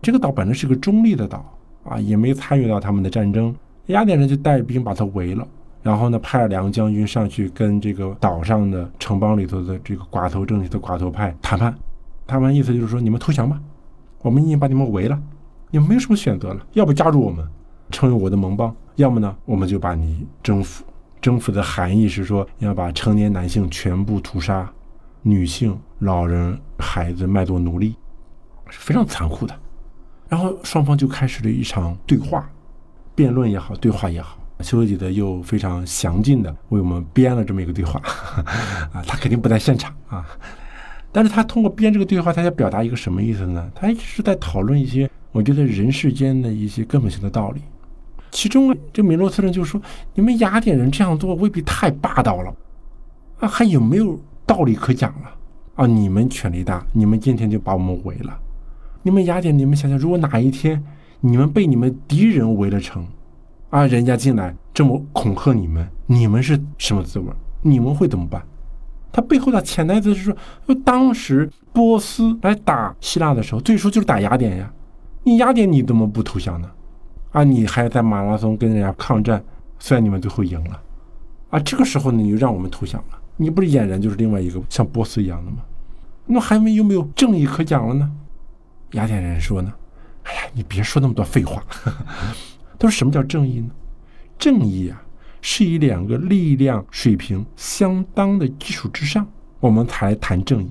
[0.00, 1.44] 这个岛本来是个中立的岛
[1.84, 3.54] 啊，也没参与到他们的战争。
[3.86, 5.46] 雅典人就带兵把它围了。
[5.82, 11.74] 然后呢，派了两个将军上去跟这个岛上的城邦里头的这个寡头政体的寡头派谈判。
[12.26, 13.58] 谈判意思就是说，你们投降吧，
[14.22, 15.20] 我们已经把你们围了，
[15.70, 17.46] 你们没有什么选择了，要不加入我们，
[17.90, 20.84] 成为我的盟邦；要么呢，我们就把你征服。
[21.20, 24.70] 征服的含义是说，要把成年男性全部屠杀，
[25.22, 27.94] 女性、老人、孩子卖做奴隶，
[28.68, 29.54] 是非常残酷的。
[30.28, 32.48] 然后双方就开始了一场对话，
[33.14, 34.38] 辩论也好，对话也好。
[34.62, 37.98] 丘吉德又非常详尽的为我们编了这么一个对话，
[38.92, 40.24] 啊，他肯定不在现场啊，
[41.12, 43.70] 但是他通过编这个对话，他要表达一个什么意思呢？
[43.74, 47.60] 他是在讨论一些我觉得人世间的一些根本性的道理。
[48.30, 49.80] 其中，这米洛斯人就说
[50.14, 52.54] ：“你们雅典人这样做未必太霸道了
[53.40, 55.30] 啊，还有没有道理可讲了
[55.74, 55.86] 啊？
[55.86, 58.38] 你们权力大，你们今天就把我们围了。
[59.02, 60.80] 你们雅典，你们想想，如果哪一天
[61.20, 63.04] 你们被你们敌人围了城。”
[63.70, 67.26] 啊，人家进来这么恐吓你们，你们是什么滋味？
[67.62, 68.42] 你们会怎么办？
[69.12, 70.24] 他背后的潜台词是
[70.66, 74.72] 说，当时波斯来打希腊的时候，最初就是打雅典呀。
[75.24, 76.70] 你雅典你怎么不投降呢？
[77.32, 79.42] 啊，你还在马拉松跟人家抗战，
[79.78, 80.80] 虽然你们最后赢了，
[81.50, 85.58] 啊，这个时候呢，你就让我们投降了，你不是俨然就是另外一个像波斯一样的吗？
[86.26, 88.10] 那还没有没有正义可讲了呢？
[88.92, 89.72] 雅典人说呢，
[90.24, 91.62] 哎呀，你别说那么多废话。
[92.78, 93.68] 他说：“什么叫正义呢？
[94.38, 95.02] 正义啊，
[95.42, 99.26] 是以两个力量水平相当的基础之上，
[99.58, 100.70] 我们才谈正义。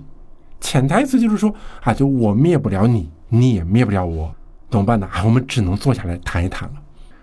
[0.60, 4.34] 潜台词就是说啊，就我灭不了你，你也灭不了我，
[4.70, 5.08] 怎么办呢？
[5.12, 6.76] 啊，我们只能坐下来谈一谈了。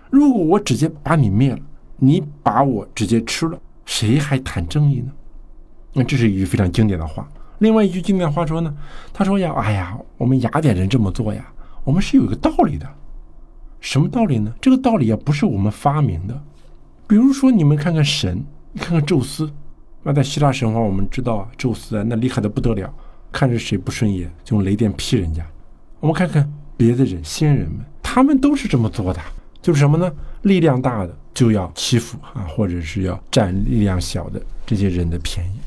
[0.09, 1.59] 如果我直接把你灭了，
[1.97, 5.11] 你把我直接吃了，谁还谈正义呢？
[5.93, 7.27] 那这是一句非常经典的话。
[7.59, 8.75] 另外一句经典话说呢，
[9.13, 11.45] 他说呀，哎呀，我们雅典人这么做呀，
[11.83, 12.87] 我们是有一个道理的。”
[13.79, 14.51] 什么道理呢？
[14.59, 16.43] 这个道理啊，不是我们发明的。
[17.07, 18.43] 比如说，你们看看神，
[18.73, 19.49] 你看看宙斯。
[20.03, 22.93] 那在希腊神话，我们知道啊，宙斯啊，那厉害的不得了，
[23.31, 25.45] 看着谁不顺眼就用雷电劈人家。
[25.99, 29.21] 我们看看别的人，仙人们，他们都是这么做的，
[29.61, 30.11] 就是什么呢？
[30.43, 35.59] 力量大的就要欺负啊，或者是要占力量小的这些人的便宜。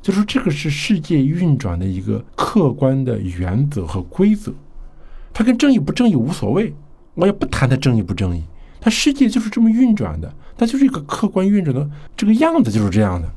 [0.00, 4.52] 就说这个是世界运转的一个客观的原则和规则，
[5.32, 6.74] 它跟正义不正义无所谓。
[7.14, 8.42] 我也不谈它正义不正义，
[8.88, 13.28] 世界就是这么运转的，它就是一个客观运转的这个样子就是这样的。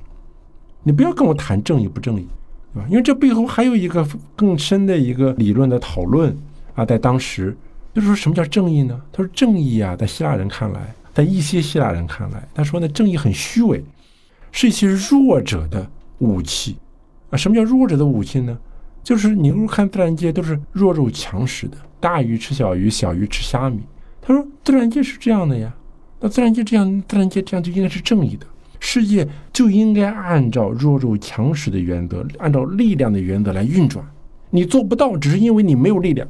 [0.84, 2.28] 你不要跟我谈正义不正义，
[2.74, 2.88] 对吧？
[2.89, 6.36] 因为这背后还有一个更深的一个理论的讨论
[6.74, 7.56] 啊，在当时
[7.93, 8.99] 就是说什么叫正义呢？
[9.12, 13.84] 他说正义啊，在希腊人看来，在一些希腊人看来，他说呢，正义很虚伪，
[14.52, 15.88] 是一些弱者的
[16.20, 16.78] 武器
[17.30, 17.38] 啊。
[17.38, 18.58] 什么叫弱者的武器呢？
[19.04, 21.78] 就是你如果看自然界都是弱肉强食的。
[21.99, 23.80] 大鱼吃小鱼，小鱼吃虾米。
[24.32, 25.74] 他说：“自然界是这样的呀，
[26.20, 28.46] 那自然界这样，自然界这样就应该是正义的。
[28.80, 34.04] 世界就应该按照弱肉强食的原则，按照力量的原则来运转。
[34.50, 36.28] 你做不到，只是因为你没有力量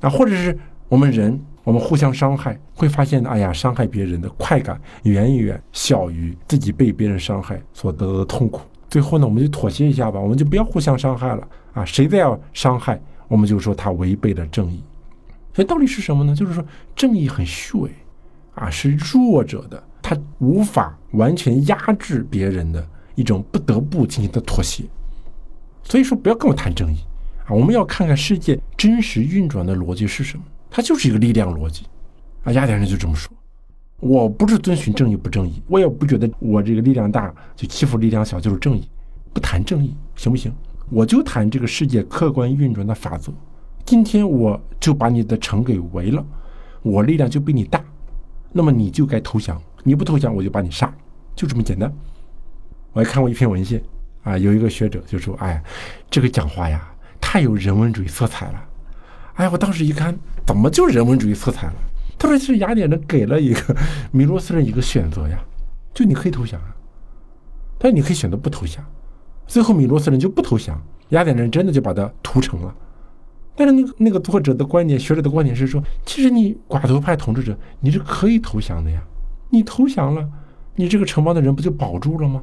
[0.00, 0.56] 啊，或者是
[0.88, 8.62] 我们人，我们互相伤害，会发现，哎呀，伤害别人的快感远远小于自己被别人伤害所得到的痛苦。
[8.88, 11.84] 最后呢，我们就妥协一下吧，我们就不要互相伤害了啊！
[11.84, 14.82] 谁再要伤害，我们就说他违背了正义。”
[15.60, 16.34] 所以道理是什么呢？
[16.34, 16.64] 就是说
[16.96, 17.90] 正义很虚伪，
[18.54, 22.82] 啊，是弱者的，他无法完全压制别人的
[23.14, 24.84] 一种不得不进行的妥协。
[25.82, 27.00] 所以说不要跟我谈正义
[27.44, 27.52] 啊！
[27.52, 31.84] 我们要看看世界真实运转的逻辑是什么，它就是一个力量逻辑。
[32.44, 33.30] 啊，雅典人就这么说。
[33.98, 38.88] 我不是遵循正义不正义，我也不觉得我这个力量大就欺负力量小就是正义，
[39.34, 40.50] 不谈正义行不行？
[40.88, 43.30] 我就谈这个世界客观运转的法则。
[43.84, 46.24] 今天我就把你的城给围了，
[46.82, 47.82] 我力量就比你大，
[48.52, 49.60] 那么你就该投降。
[49.82, 50.92] 你不投降，我就把你杀，
[51.34, 51.90] 就这么简单。
[52.92, 53.82] 我还看过一篇文献
[54.22, 55.62] 啊，有一个学者就说：“哎，
[56.10, 56.86] 这个讲话呀，
[57.20, 58.64] 太有人文主义色彩了。”
[59.34, 60.14] 哎，我当时一看，
[60.46, 61.74] 怎么就人文主义色彩了？
[62.18, 63.74] 他说是雅典人给了一个
[64.12, 65.38] 米罗斯人一个选择呀，
[65.94, 66.76] 就你可以投降啊，
[67.78, 68.84] 但你可以选择不投降。
[69.46, 70.78] 最后米罗斯人就不投降，
[71.08, 72.74] 雅典人真的就把他屠城了。
[73.60, 79.02] 但是那个那个作者的观点，学者的观点是说，其实你寡头派统治者你是可以投降的呀，
[79.50, 80.26] 你投降了，
[80.76, 82.42] 你这个城邦的人不就保住了吗？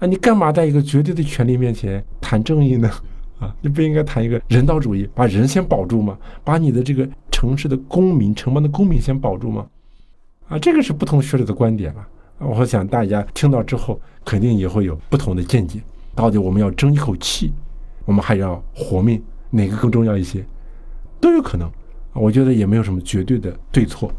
[0.00, 2.90] 啊，你干嘛在一个绝对的权利面前谈正义呢？
[3.40, 6.18] 啊，你不应该谈一个人道主义，把人先保住吗？
[6.44, 9.66] 把你的这个城市的公民、城邦的公民先保住吗？
[10.48, 12.06] 啊，这个是不同学者的观点了。
[12.38, 15.80] 我想大家听到之后，肯定也会有不同的见解。
[16.14, 17.50] 到底我们要争一口气，
[18.04, 20.44] 我们还要活命，哪个更重要一些？
[21.20, 21.70] 都有可能。
[22.12, 24.10] 我觉得也没有什么绝对的对错，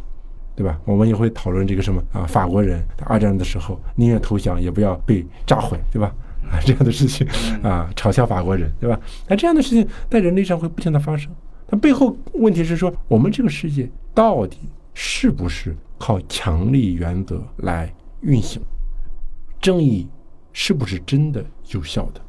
[0.56, 0.80] 对吧？
[0.86, 2.28] 我们也会讨论这个什么啊？
[2.28, 6.14] 法国人二战的时候宁愿投降也不要被炸毁，对吧？
[6.52, 7.28] 啊，这样的事情
[7.64, 9.00] 啊，嘲笑法国人，对吧？
[9.28, 11.32] 那这样的事情在人类上会不停的发生。
[11.68, 14.58] 它背后问题是说，我们这个世界到底
[14.94, 18.62] 是不是靠强力原则来运行？
[19.60, 20.08] 正义
[20.54, 22.22] 是不是真的有效的？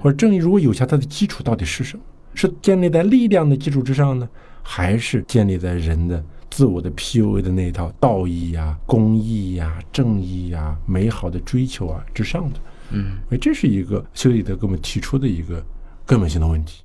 [0.00, 2.02] 或者正义如果有效，它的基础到底是什么？
[2.34, 4.28] 是建立在力量的基础之上呢，
[4.62, 12.60] 还是建立在人的自我的 PUA 的那一套道义呀、公义呀、正义呀、美好的追求啊之上的？
[12.90, 15.64] 嗯，哎，这是一个修理德给我们提出的一个
[16.04, 16.82] 根本性的问题。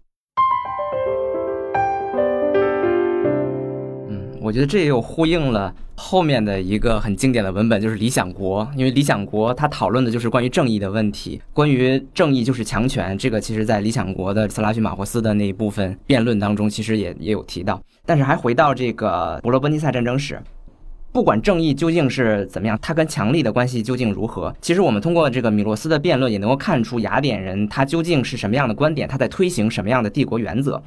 [4.47, 8.65] 我觉得这又呼应了后面的一个很经典的文本，就是《理想国》。
[8.77, 13.17] 因为《理想国》它讨论的就是关于正义的问题，关于正义就是强权。
[13.17, 17.81] 这个其实在《理想国》的斯拉许马霍斯的那一部分辩论当中，其实也也有提到。
[18.05, 20.39] 但是还回到这个伯罗奔尼撒战争史。
[21.11, 24.53] 不管正义究竟是怎么样，它跟强力的关系究竟如何？
[24.61, 30.81] 其实我们通过这个米洛斯的辩论，也能够看出雅典人他究竟是什么样的观点，他在推行什么样的帝国原则。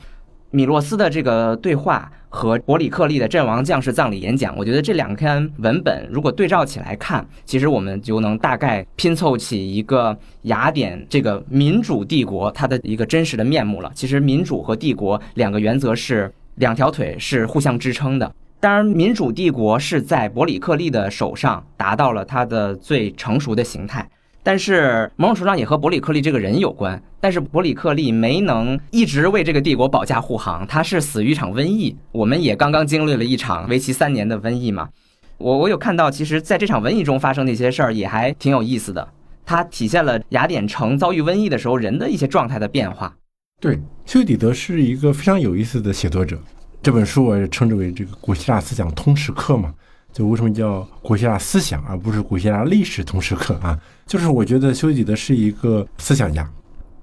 [0.51, 13.91] 米洛斯的这个对话和伯里克利的阵亡将士葬礼演讲，我觉得这两篇文本如果对照起来看，其实我们就能大概拼凑起一个雅典这个民主帝国它的一个真实的面目了。
[13.95, 18.33] 其实民主和帝国两个原则是两条腿，是互相支撑的。
[18.59, 24.07] 当然，民主帝国是在伯里克利的手上达到了它的最成熟的形态，
[24.43, 27.01] 但是某种程度上也和伯里克利这个人有关。
[27.21, 31.95] 但是伯里克利没能一直为这个帝国保驾护航，他是死于一场瘟疫。
[32.13, 34.89] 我们也刚刚经历了一场为期三年的瘟疫嘛。
[35.37, 39.07] 我我有看到，其实在这场瘟疫中发生的一些事儿也还挺有意思的，
[39.45, 43.15] 它体现了雅典城遭遇瘟疫的时候人的一些状态的变化。
[43.61, 46.39] 对，修底德是一个非常有意思的写作者。
[46.83, 49.75] 这本书我也称之为这个古希腊思想通识课嘛，
[50.13, 53.79] 就为什么叫古希腊思想而不是古希腊历史通识课啊？
[54.07, 56.49] 就是我觉得修昔底德是一个思想家。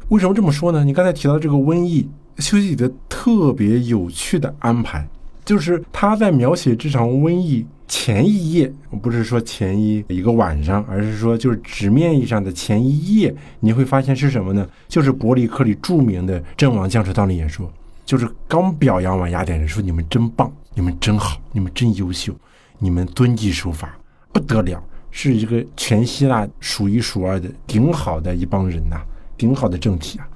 [0.09, 0.83] 为什么这么说呢？
[0.83, 5.07] 你刚才提到这个瘟疫，修昔底德特别有趣的安排，
[5.45, 14.67] 就是他在描写这场瘟疫前一夜，不是说前一一个晚上，而是说就是纸面意义上的前一夜，你会发现是什么呢？
[14.87, 17.71] 就是伯里克里著名的阵亡将士悼念演说。
[18.05, 22.33] 就是刚表扬完雅典人，说你们真棒，你们真好，你们真优秀，
[22.79, 23.97] 你们遵纪守法
[24.31, 29.01] 不得了，是一个全希腊数一数二的顶好的一帮人呐，
[29.37, 30.27] 顶好的政体啊。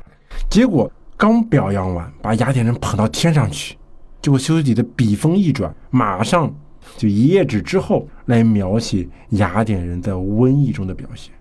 [0.49, 3.77] 结果刚表扬完，把雅典人捧到天上去，
[4.21, 6.51] 结果修昔底的笔锋一转，马上
[6.97, 11.33] 就一页纸之后来描写雅典人在瘟疫中的表现。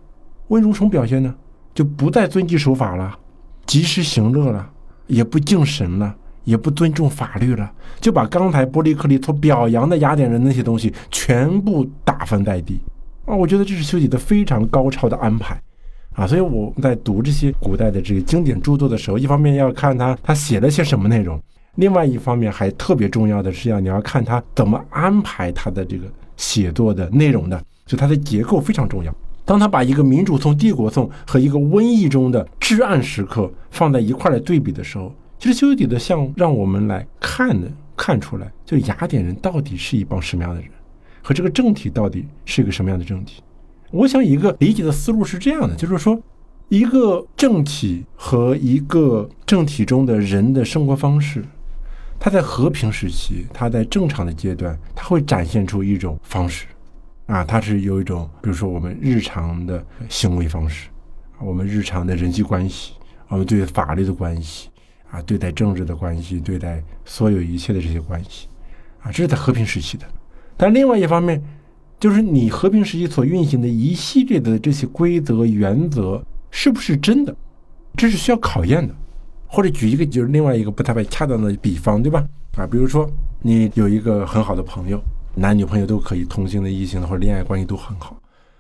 [0.49, 1.35] 瘟如什么表现呢？
[1.73, 3.17] 就不再遵纪守法了，
[3.65, 4.71] 及时行乐了，
[5.07, 6.15] 也不敬神了。
[6.51, 7.71] 也不尊重法律了，
[8.01, 12.81] 就把刚才波利克利所表扬的雅典人那些东西全部打翻在地
[13.25, 13.37] 啊！
[13.37, 15.57] 我觉得这是修己的非常高超的安排
[16.15, 16.27] 啊！
[16.27, 21.41] 所以我在读这些古代的这个经典著作的时候，一方面要看他他写了些什么内容，
[21.77, 29.15] 另外一方面还特别重要的是要你要看他怎么安排他的这个写作的内容的，就它的结构非常重要。
[29.45, 35.15] 当他把一个民主颂、帝国颂和一个瘟疫中的至暗时刻放在一块来对比的时候。
[35.41, 37.67] 其实修底德像让我们来看的，
[37.97, 40.71] 看出来，就雅典人到底是一帮什么样的人，
[41.23, 43.43] 和这个政体到底是一个什么样的政体。
[43.91, 46.21] 我想一个理解的思路是这样的，就是说，
[46.69, 51.43] 一个政体和一个政体中的人的生活方式，
[52.19, 56.67] 它在和平时期，它在正常的阶段，它会展现出一种方式，
[57.25, 60.91] 啊，它是有一种，比如说我们日常的行为方式，
[61.41, 62.93] 我们日常的人际关系，
[63.29, 64.69] 我们对法律的关系。
[65.11, 68.47] 啊，对待政治的关系，对待所有一切的这些关系，
[69.03, 70.07] 啊，这是在和平时期的。
[70.57, 71.43] 但另外一方面，
[71.99, 77.35] 就是你和平时期所运行的一系列的这些规则原则是不是真的，
[77.97, 78.95] 这是需要考验的。
[79.53, 82.25] 或者举一个就是另外一个不太恰当的比方，对吧？
[82.57, 83.11] 啊，比如说
[83.43, 85.03] 你有一个很好的朋友，
[85.35, 88.17] 男女朋友都可以，同性的、异性的或者恋爱关系都很好。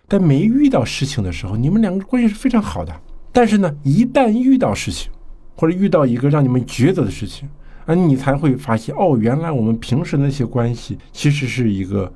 [0.09, 2.93] 但没遇到事情的时候，你们两个关系是非常好的。
[3.31, 5.13] 但是呢，一旦遇到事情，
[5.61, 7.47] 或者遇到一个让你们抉择的事情，
[7.85, 12.11] 啊，你才会发现，哦，原来我们平时那些关系其实是一个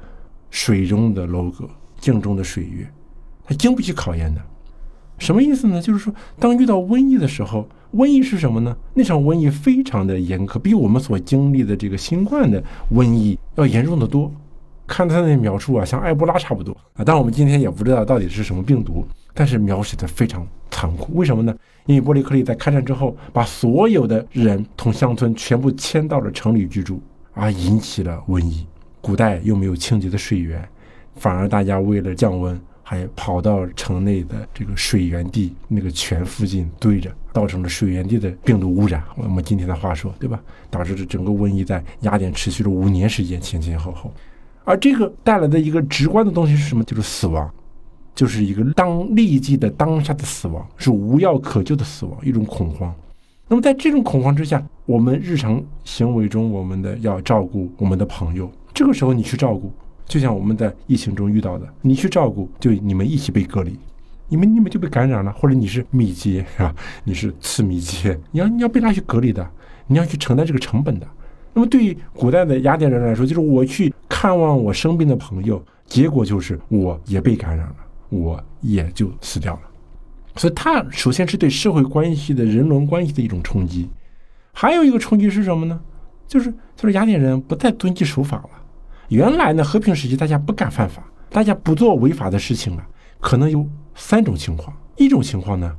[0.49, 1.69] 水中的楼阁，
[2.01, 2.91] 镜中的水月，
[3.45, 4.41] 它经不起考验的。
[5.19, 5.79] 什么意思呢？
[5.79, 8.75] 就是说，当遇到瘟疫的时候，瘟疫是什么呢？
[8.95, 12.65] 那场瘟疫非常的严苛，比我们所经历的这个新冠的
[12.95, 14.33] 瘟疫要严重的多。
[14.87, 17.05] 看他那描述啊，像埃博拉差不多啊。
[17.05, 21.15] 但我们今天也不知道到底是什么病毒，但是描写的非常残酷。
[21.15, 21.55] 为什么呢？
[21.87, 27.01] 因为波利克利在开战之后，把所有的人从乡村全部迁到了城里居住，
[27.33, 28.67] 而，引起了瘟疫。
[29.01, 30.67] 古代又没有清洁的水源，
[31.17, 39.03] 反而大家为了降温，还跑到城内的这个水源地那个泉附近堆着，造成了水源地的病毒污染。
[39.17, 40.41] 我们今天的话说，对吧？
[40.71, 44.11] 导致这整个瘟疫在雅典持续了五年时间，前前后后。
[44.65, 46.83] 而这个带来的一个直观的东西是什么？
[46.85, 47.53] 就是死亡，
[48.15, 52.95] 就是一个当立即的当下的死亡，是无药可救的死亡，一种恐慌。
[53.49, 59.71] 那么在这种恐慌之下，我们日常行为中，我们的要照顾我们的朋友，这个时候你去照顾，
[60.07, 63.79] 就像我们在疫情中遇到的，你去照顾，就你们一起被隔离，
[64.29, 66.75] 你们你们就被感染了，或者你是密接是吧？
[67.05, 69.47] 你是次密接，你要你要被拉去隔离的，
[69.87, 71.07] 你要去承担这个成本的。
[71.53, 77.77] 那么，对于古代的雅典人来说，就是我去看望我生病的朋友，结果就是我也被感染了，
[78.15, 79.61] 我也就死掉了。
[80.37, 83.89] 所以，它首先是对社会关系的人伦关系的一种冲击。
[84.53, 85.81] 还有一个冲击是什么呢？
[86.27, 88.51] 就是就是雅典人不再遵纪守法了。
[89.09, 92.87] 原来呢，和平时期大家不敢犯法，大家不做违法的事情了。
[93.21, 95.77] 可能有三种情况：一种情况呢，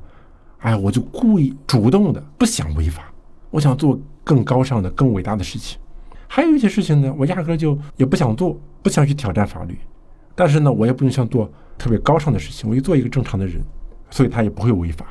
[0.59, 3.11] 哎，我就故意主动的不想违法，
[3.49, 3.99] 我想做。
[4.25, 5.77] 更高尚的、更伟大的事情，
[6.27, 9.77] 还有一些事情呢，我压根就也不想做，不想去挑战法律。
[10.35, 13.61] 但是呢，我也不用想做特别高尚的事情，我就做一个正常的人，
[14.11, 15.05] 所以他也不会违法。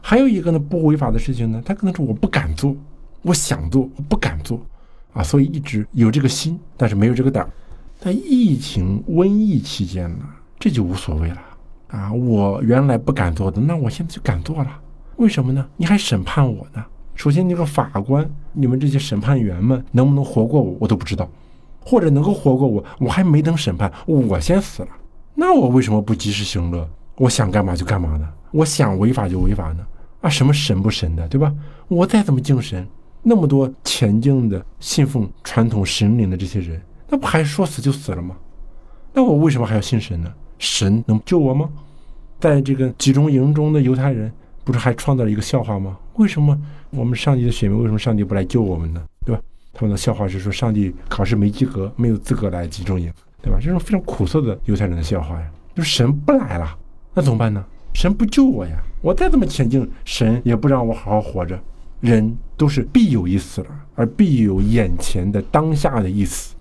[0.00, 2.74] 还有一个呢，不违法的事情呢，他可能是我不敢做，
[3.22, 4.60] 我想做，我不敢做
[5.12, 7.48] 啊，所以一直有这个心，但是没有这个胆。
[7.98, 10.24] 在疫情瘟疫期间呢，
[10.58, 11.36] 这就无所谓了
[11.88, 14.80] 啊，我原来不敢做的，那我现在就敢做了。
[15.16, 15.66] 为什么呢？
[15.76, 16.82] 你还审判我呢？
[17.14, 21.26] 首先，那个法官，你们这些审判员们能不能活过我，我都不知道；
[21.84, 24.88] 或者能够活过我，我还没等审判，我先死了。
[25.34, 26.88] 那我为什么不及时行乐？
[27.16, 28.28] 我想干嘛就干嘛呢？
[28.52, 29.86] 我想违法就违法呢？
[30.20, 31.52] 啊，什么神不神的，对吧？
[31.88, 32.86] 我再怎么敬神，
[33.22, 38.36] 那么多前进的信奉传统神灵的这些人，那不还说死就死了吗？
[39.12, 40.32] 那我为什么还要信神呢？
[40.58, 41.68] 神能救我吗？
[42.38, 44.32] 在这个集中营中的犹太人。
[44.62, 45.96] 不是还创造了一个笑话吗？
[46.16, 46.56] 为什么
[46.90, 49.02] 我们上帝的选民，为什么上帝不来救我们呢？
[49.24, 49.40] 对吧？
[49.72, 53.12] 他们的笑话是说，上帝考试没及格，没有资格来集中营，
[53.42, 53.58] 对吧？
[53.60, 56.76] 这种非常苦涩的犹太人的笑话呀，就是神不来了，
[57.14, 57.64] 那怎么办呢？
[57.92, 61.58] 神不救我呀，我再怎么前进，神也不让我好好活着。
[62.00, 66.54] 人都是必有一死了，而必有眼前的当下的一死。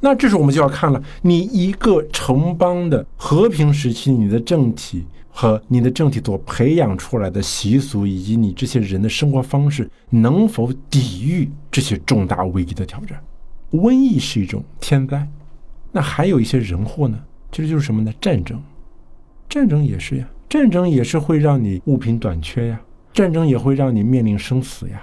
[0.00, 5.06] 那这时候我们就要看了，你一个城邦的和平时期，你的政体。
[5.32, 13.22] 和你的政体所培养出来的习俗，以及你这些人的生活方式，能否抵御这些重大危机的挑战？
[13.70, 15.26] 瘟疫是一种天灾，
[15.92, 17.16] 那还有一些人祸呢？
[17.52, 18.12] 其实就是什么呢？
[18.20, 18.60] 战争，
[19.48, 22.80] 战争也是呀，战争也是会让你物品短缺呀，
[23.12, 25.00] 战争也会让你面临生死呀。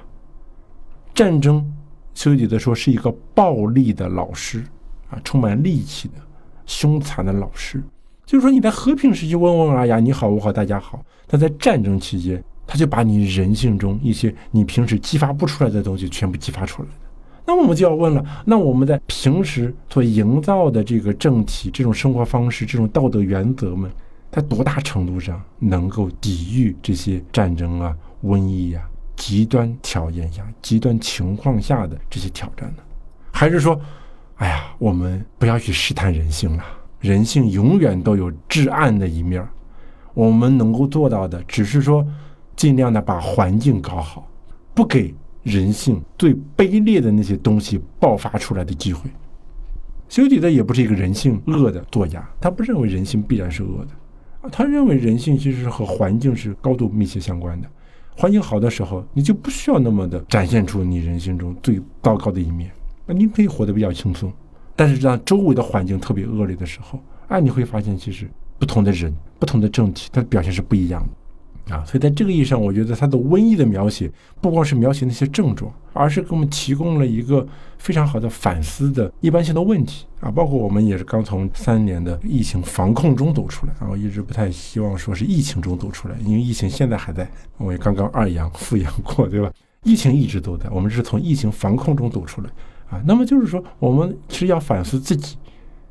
[1.16, 1.66] 战争，
[2.14, 4.62] 修底的说是一个暴力的老师
[5.10, 6.16] 啊，充满戾气的、
[6.66, 7.84] 凶残的老师。
[8.26, 16.90] 就是说，你在和平时期温文尔雅，你好我好大家好；但在战争期间，他就把你人性中一些你平时激发不出来的东西全部激发出来
[17.46, 23.90] 那我们就要问了：那我们在平时所营造的这个政体、这种生活方式、这种道德原则们，
[24.30, 27.96] 在多大程度上能够抵御这些战争啊、
[28.26, 28.82] 瘟疫呀、
[29.16, 32.84] 极端条件下、极端情况下的这些挑战呢？
[33.32, 33.80] 还是说，
[34.38, 36.64] 哎呀，我们不要去试探人性了？
[37.00, 39.48] 人性永远都有至暗的一面
[40.14, 42.06] 我们能够做到的，只是说，
[42.56, 44.28] 尽量的把环境搞好，
[44.74, 45.14] 不给
[45.44, 49.10] 人性最卑劣的那些东西爆发出来的机会。
[50.10, 57.68] 修底的也不是一个人性恶的作家，他不认为人性必然是恶的，他认为人性其实是和环境是高度密切相关的。
[58.16, 62.72] 环境好的时候，你就不需要那么的展现出你人性中最糟糕的一面，
[63.08, 64.32] 那你可以活得比较轻松。
[64.76, 67.00] 但是，当周围的环境特别恶劣的时候，
[67.30, 68.30] 哎，你会发现，其实
[68.60, 71.74] 不同的人、不同的政体，它的表现是不一样的。
[71.74, 71.84] 啊。
[71.84, 77.46] 所以在这个意义上，我觉得他的瘟疫的描写不光是描写那些症状，而是给我们提供了一个
[77.80, 80.30] 非常好的反思的一般性的问题啊。
[80.30, 87.28] 包括我们也是刚从三年的疫情防控中走出来啊，我一直不太希望说是疫情中走出来，因为疫情现在还在，
[87.58, 89.52] 我也刚刚二阳复阳过，对吧？
[89.84, 92.50] 疫情一直都在，我们是从疫情防控中走出来
[92.90, 93.02] 啊。
[93.06, 95.38] 那么就是说，我们是要反思自己，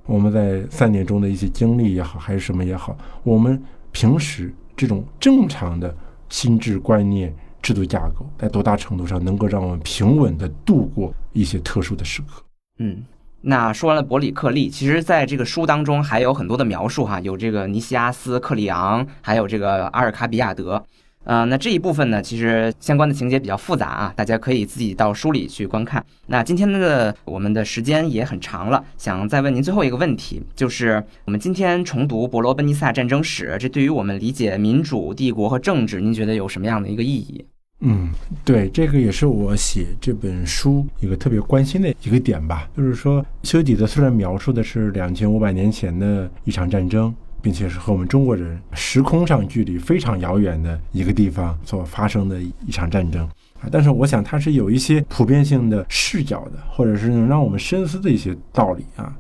[0.04, 5.94] 我们在三年中的一些经历也好，还是什么也好，我们平时这种正常的
[6.28, 12.42] 心智观念、制度架构，在多大程度上能够让我们平稳的度过一些特殊的时刻？
[12.78, 13.04] 嗯，
[13.40, 20.84] 那说完了伯里克利，其实在这个书当中还有很多的描述哈，有这个尼西阿斯、克里昂，还有这个阿尔卡比亚德。
[21.26, 26.04] 呃，那这一部分呢，其实相关的情节比较复杂啊，大家可以自己到书里去观看。
[26.28, 37.44] 那今天的我们的时间也很长了，想再问您最后一个问题，就是我们今天重读伯罗奔尼撒战争史，这对于我们理解民主帝国和政治，您觉得有什么样的一个意义？
[37.80, 38.10] 嗯，
[38.44, 47.12] 对，这个也是我写这本书一个特别关心的一个点吧，就是说修底德虽然描述的是两千五百年前的一场战争。
[47.46, 53.24] 并且是和我们中国人时空上距离非常遥远的一个地方所发生的一场战争
[53.60, 59.14] 啊，但是我想它是有一些普遍性的视角的，或者是能让我们深思的一些道理啊。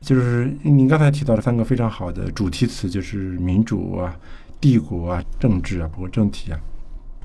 [0.00, 4.16] 就是您刚才提到的三个非常好的主题词，就是民主啊、
[4.60, 6.60] 帝国啊、政治啊，包括政体啊，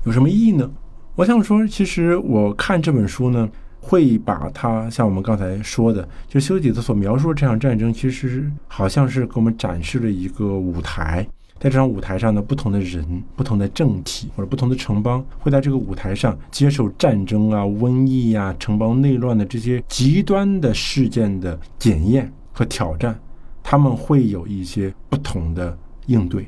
[0.02, 0.68] 有什么意义呢？
[1.14, 3.48] 我想说，其实我看这本书呢。
[3.80, 11.26] 会把它像我们刚才说的，就修吉子所描述的这场战争，其实好像是给我们展示了一个舞台。
[11.58, 23.18] 在这场舞台上呢，不同的人、不同的政体或者不同的城邦，会在这个舞台上接受战争啊、瘟疫啊、城邦内乱的这些极端的事件的检验和挑战。
[23.62, 25.76] 他们会有一些不同的
[26.06, 26.46] 应对，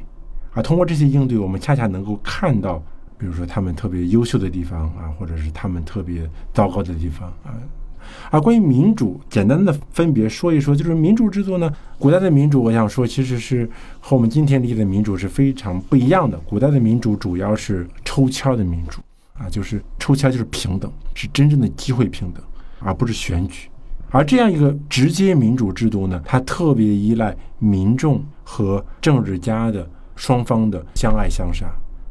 [0.53, 2.83] 啊，通过这些应对，我们恰恰能够看到。
[3.23, 7.55] 比如说他们特别优秀的地方啊，或者是他们特别糟糕的地方啊。
[8.33, 13.71] 而关于民主，简单的分别说一说，就是民主制度呢，古代的民主，我想说其实是
[14.01, 16.37] 和我们今天理解的民主是非常不一样的。
[16.41, 19.01] 古代的民主主要是抽签的民主
[19.35, 22.43] 啊，就是抽签就是平等，是真正的机会平等，
[22.81, 23.69] 而不是选举。
[24.11, 31.67] 而这样一个直接民主制度呢，它特别依赖民众和政治家的双方的相爱相杀、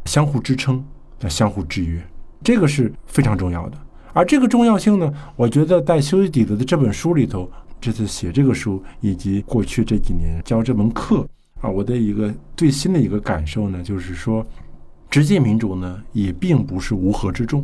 [0.06, 0.82] 相互支撑。
[1.22, 2.02] 要相互制约，
[2.44, 3.78] 这个是非常重要的。
[4.14, 7.50] 而这个重要性呢，我觉得在修昔底德的这本书里头，
[7.80, 11.26] 这次写这个书以及过去这几年教这门课
[11.62, 14.46] 啊，我的一个最新的一个感受呢，就是说，
[15.10, 17.62] 直接民主呢也并不是乌合之众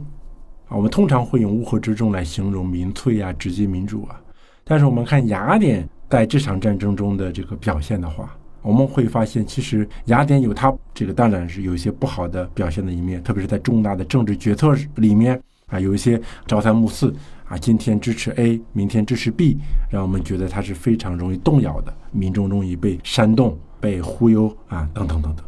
[0.69, 0.77] 啊。
[0.77, 4.21] 我们通常会用乌合之众来形容民粹啊、直接民主啊，
[4.63, 8.36] 但是我们看雅典在这场战争中的这个表现的话。
[8.61, 17.13] 我们会发现，其实雅典有它这个当然是有一些不好的表现的一面，特别是在重大的政治决策里面啊，有一些朝三暮四
[17.45, 19.57] 啊，今天支持 A，明天支持 B，
[19.89, 25.45] 让我们觉得它是非常容易动摇的，民众容易被煽动、被忽悠啊，等等等等。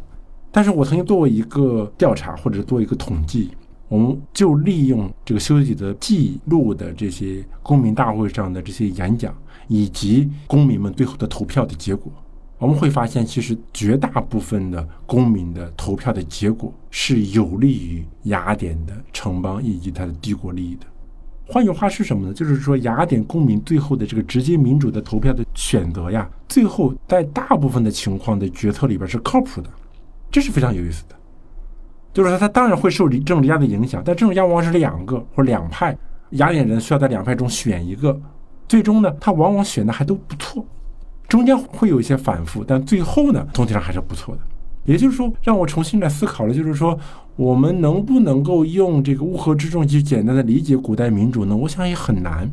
[0.50, 3.50] 但是我曾经做过一个调查，或者做一个统计，
[3.88, 9.34] 我们就利用这个修昔的记录的这些公民大会上的这些演讲，
[9.68, 12.10] 以及公民们最后的投票的结果。
[12.60, 20.86] 我们会发现，其实绝大部分的公民的投票的结果是有利于雅典的城邦以及它的帝国利益的。
[21.46, 22.34] 换句话是什么呢？
[22.34, 29.70] 就是说，雅典公民最后的这个直接民主的投票的选择呀，最后在大部分的情况的决策里边是靠谱的，
[30.30, 31.16] 这是非常有意思的。
[32.12, 35.96] 就是说，他当然会受政治家的影响，但政治家往往是两个或两派，
[36.32, 38.20] 雅典人需要在两派中选一个，
[38.68, 40.62] 最终呢，他往往选的还都不错。
[41.30, 44.40] 中间会有一些反复，但最后呢，总体上还是不错的。
[44.84, 46.98] 也就是说，让我重新来思考了，就是说，
[47.36, 51.56] 我们能不能够用这个乌合之众去简单的理解古代民主呢？
[51.56, 52.50] 我想也很难，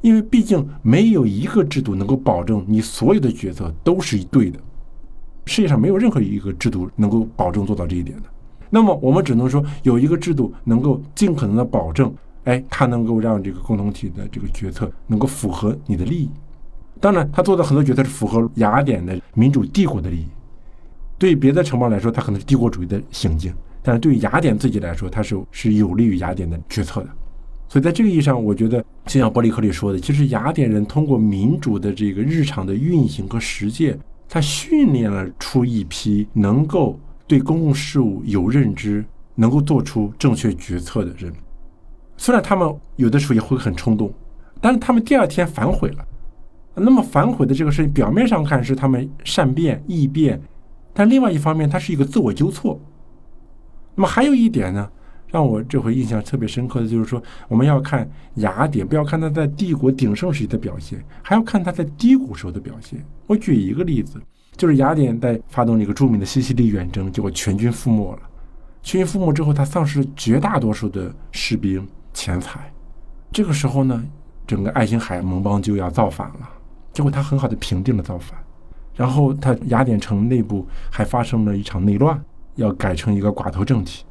[0.00, 4.58] 因为毕竟没有一个制度能够保证你所有的决策都是一对的。
[5.46, 8.24] 世界上没有任何一个制度能够保证做到这一点的。
[8.68, 12.12] 那么，我们只能说有一个制度能够尽可能的保证，
[12.44, 16.28] 哎，它能够让这个共同体的这个决策能够符合你的利益。
[17.00, 20.28] 当然，他做的很多决策是符合雅典的民主帝国的利益。
[21.16, 23.52] 对别的城邦来说，他可能是帝国主义的行径；
[23.82, 27.08] 但是对于雅典自己来说，它是是有利于雅典的决策的。
[27.68, 33.98] 所以，在这个意义上，我觉得就像伯里克利说的，其实雅典人通过民主的这个日常的运行和实践，
[34.28, 39.04] 他训练了出一批能够对公共事务有认知、
[39.34, 41.32] 能够做出正确决策的人。
[42.16, 44.12] 虽然他们有的时候也会很冲动，
[44.60, 46.04] 但是他们第二天反悔了。
[46.80, 50.40] 那么反悔的这个事情，表面上看是他们善变易变，
[50.92, 52.80] 但另外一方面，它是一个自我纠错。
[53.94, 54.90] 那么还有一点呢，
[55.28, 63.04] 让我这回印象特别深刻的就是说，我们要看雅典，不要看他在帝国鼎盛时期的表现，还要看他在低谷时候的表现。
[63.26, 64.20] 我举一个例子，
[64.56, 68.22] 就是雅典在发动了一个著名的西西里远征，结果全军覆没了。
[68.82, 72.72] 全军覆没之后，他丧失了绝大多数的士兵、钱财。
[73.30, 74.04] 这个时候呢，
[74.46, 76.48] 整个爱琴海盟邦就要造反了，
[76.92, 78.38] 结果他很好的平定了造反。
[78.94, 82.22] 然后他雅典城内部还发生了一场内乱，
[82.56, 84.04] 要改成一个寡头政体。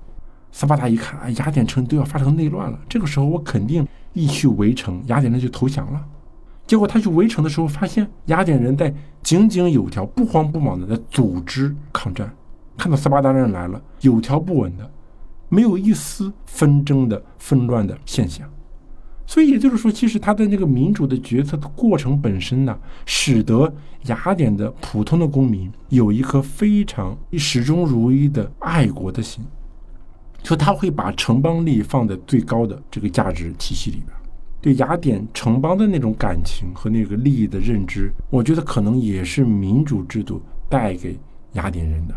[0.51, 6.03] 斯巴达一看，啊，雅典城都要发生内乱了，这个时候我肯定一去围城，雅典人就投降了。
[6.65, 8.91] 结果他去围城的时候，发现雅典人在
[9.22, 12.34] 井井有条、不慌不忙的在组织抗战。
[12.77, 14.89] 看到斯巴达人来了，有条不紊的，
[15.49, 18.49] 没有一丝纷争的纷乱的现象。
[19.30, 22.76] 所以也就是说，其实他的那个民主的决策的过程本身呢，
[23.06, 23.72] 使得
[24.07, 29.45] 雅典的普通的公民有一颗非常始终如一的爱国的心，
[30.43, 34.07] 说他会把城邦利益放在最高的这个价值体系里边，
[34.61, 41.15] 对雅典城邦的那种感情和那个利益的认知，我觉得可能也是民主制度带给
[41.53, 42.15] 雅典人的。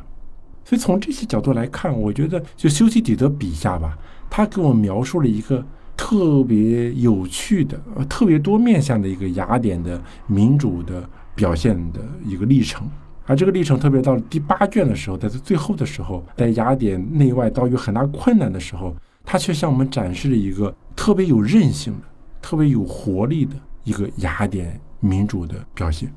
[0.65, 3.99] 所以从这些角度来看，我觉得就修昔底德笔下吧，
[4.31, 5.63] 他给我描述了一个。
[5.97, 12.89] 特别有趣的、呃，特别多面向的一个雅典的民主的表现的一个历程，
[13.27, 18.95] 而这个历程特别到了第八卷的时候，在最后的时候，在雅典内外遭遇很大困难的时候，
[19.25, 22.01] 他却向我们展示了一个特别有韧性的、
[22.41, 23.55] 特别有活力的
[23.85, 26.13] 一个雅典民主的表现，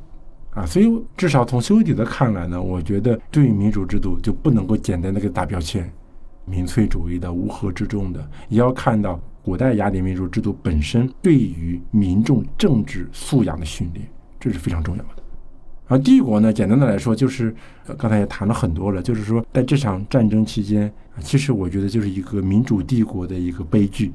[0.52, 5.91] 啊，所以至少从修底德看来呢，我觉得对于民主制度就不能够简单的给打标签，
[6.45, 9.19] 民粹主义的、乌合之众的，也要看到。
[9.45, 14.03] 古代雅典民主制度本身对于民众政治素养的训练，
[14.39, 15.22] 这是非常重要的。
[15.85, 17.55] 而帝国呢，简单的来说，就是
[17.95, 24.11] 刚才也谈了很多了，就是说在这场战争期间啊，其实我觉得就是一个民主帝国的一个悲剧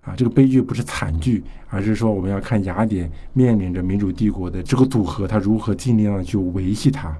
[0.00, 0.16] 啊。
[0.16, 7.16] 这个悲剧不是惨剧，而是说我们要看雅典面临着民主帝国的这个组合，它如何尽量去维系它。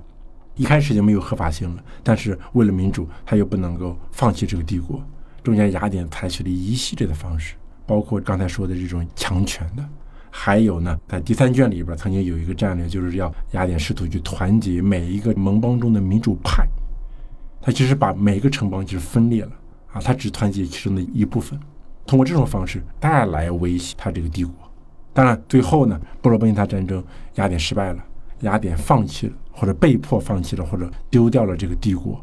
[0.57, 5.01] 一开始就没有合法性了，但是为了民主，他又不能够放弃这个帝国。
[5.45, 7.55] 中间雅典采取了一系列的方式，
[7.87, 9.85] 包括刚才说的这种强权的，
[10.31, 16.67] 还有呢，在第三卷里边曾经有一个战略，就是要雅典试图去团结每一个盟邦中的民主派，
[17.61, 19.53] 他其实把每个城邦就是分裂了
[19.93, 21.61] 啊，他只团结其中的一部分，
[22.07, 24.55] 通过这种方式带来维系他这个帝国。
[25.13, 27.05] 当然，最后呢，波罗奔尼撒战争，
[27.35, 28.03] 雅典失败了，
[28.41, 32.19] 雅典放弃了，或者被迫放弃了，或者丢掉了这个帝国，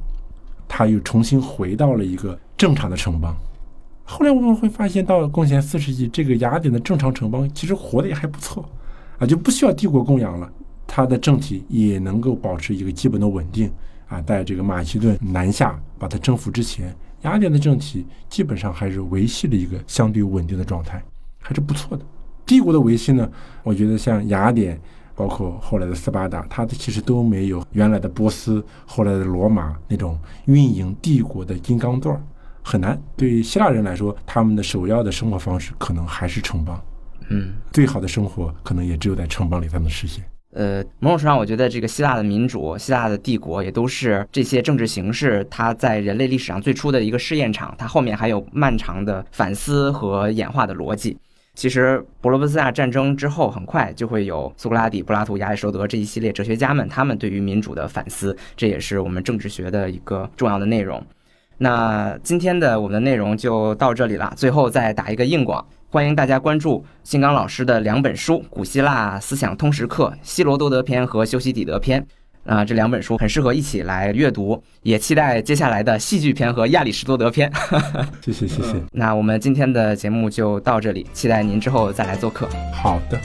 [0.74, 2.40] 他又重新回到了一个。
[2.58, 3.36] 正常的城邦，
[4.04, 8.64] 后来我们会发现，到了公元前四世纪，这个雅典的正常城邦其实活得也还不错，
[9.18, 10.48] 啊，就不需要帝国供养了，
[10.86, 13.72] 它的政体也能够保持一个基本的稳定，
[14.08, 21.02] 啊，在这个马其顿南下把它征服之前，雅典的政体基本上还是维系了一个相对稳定的状态，
[21.40, 22.06] 还是不错的。
[22.46, 23.28] 帝国的维系呢，
[23.64, 24.80] 我觉得像雅典，
[25.16, 32.22] 包括后来的斯巴达，它的其实都没有原来的波斯、后来的罗马那种运营帝国的金刚钻。
[32.64, 33.02] 很难。
[33.18, 36.80] 对于希腊人来说，他们的首要的生活方式可能还是城邦。
[37.30, 40.24] 嗯，最好的生活可能也只有在城邦里才能实现。
[40.54, 47.74] 呃，某种程度上，我觉得这个希腊的民主、希腊的帝国也都是这些政治形式它在人类历史上最初的一个试验场。
[47.78, 51.18] 它后面还有漫长的反思和演化的逻辑。
[51.54, 58.36] 其实，伯罗奔尼撒战争之后，很快就会有苏格拉底、柏拉图、亚里士多德这一系列哲学家们他们对于民主的反思。
[58.56, 61.04] 这也是我们政治学的一个重要的内容。
[61.58, 64.34] 那今天的我们的内容就到这里了。
[64.36, 72.02] 最后再打一个硬广，欢迎大家关注新刚老师的两本书《古希腊思想通识课》《希罗多德篇》和《修昔底德篇》。
[72.46, 77.52] 啊，这两本书很适合一起来阅读，也期待接下来的戏剧篇和亚里士多德篇。
[78.22, 78.76] 谢谢谢谢。
[78.92, 82.48] 那我们今天的节目就到这里，期待您之后再来做客。
[82.74, 83.20] 好的。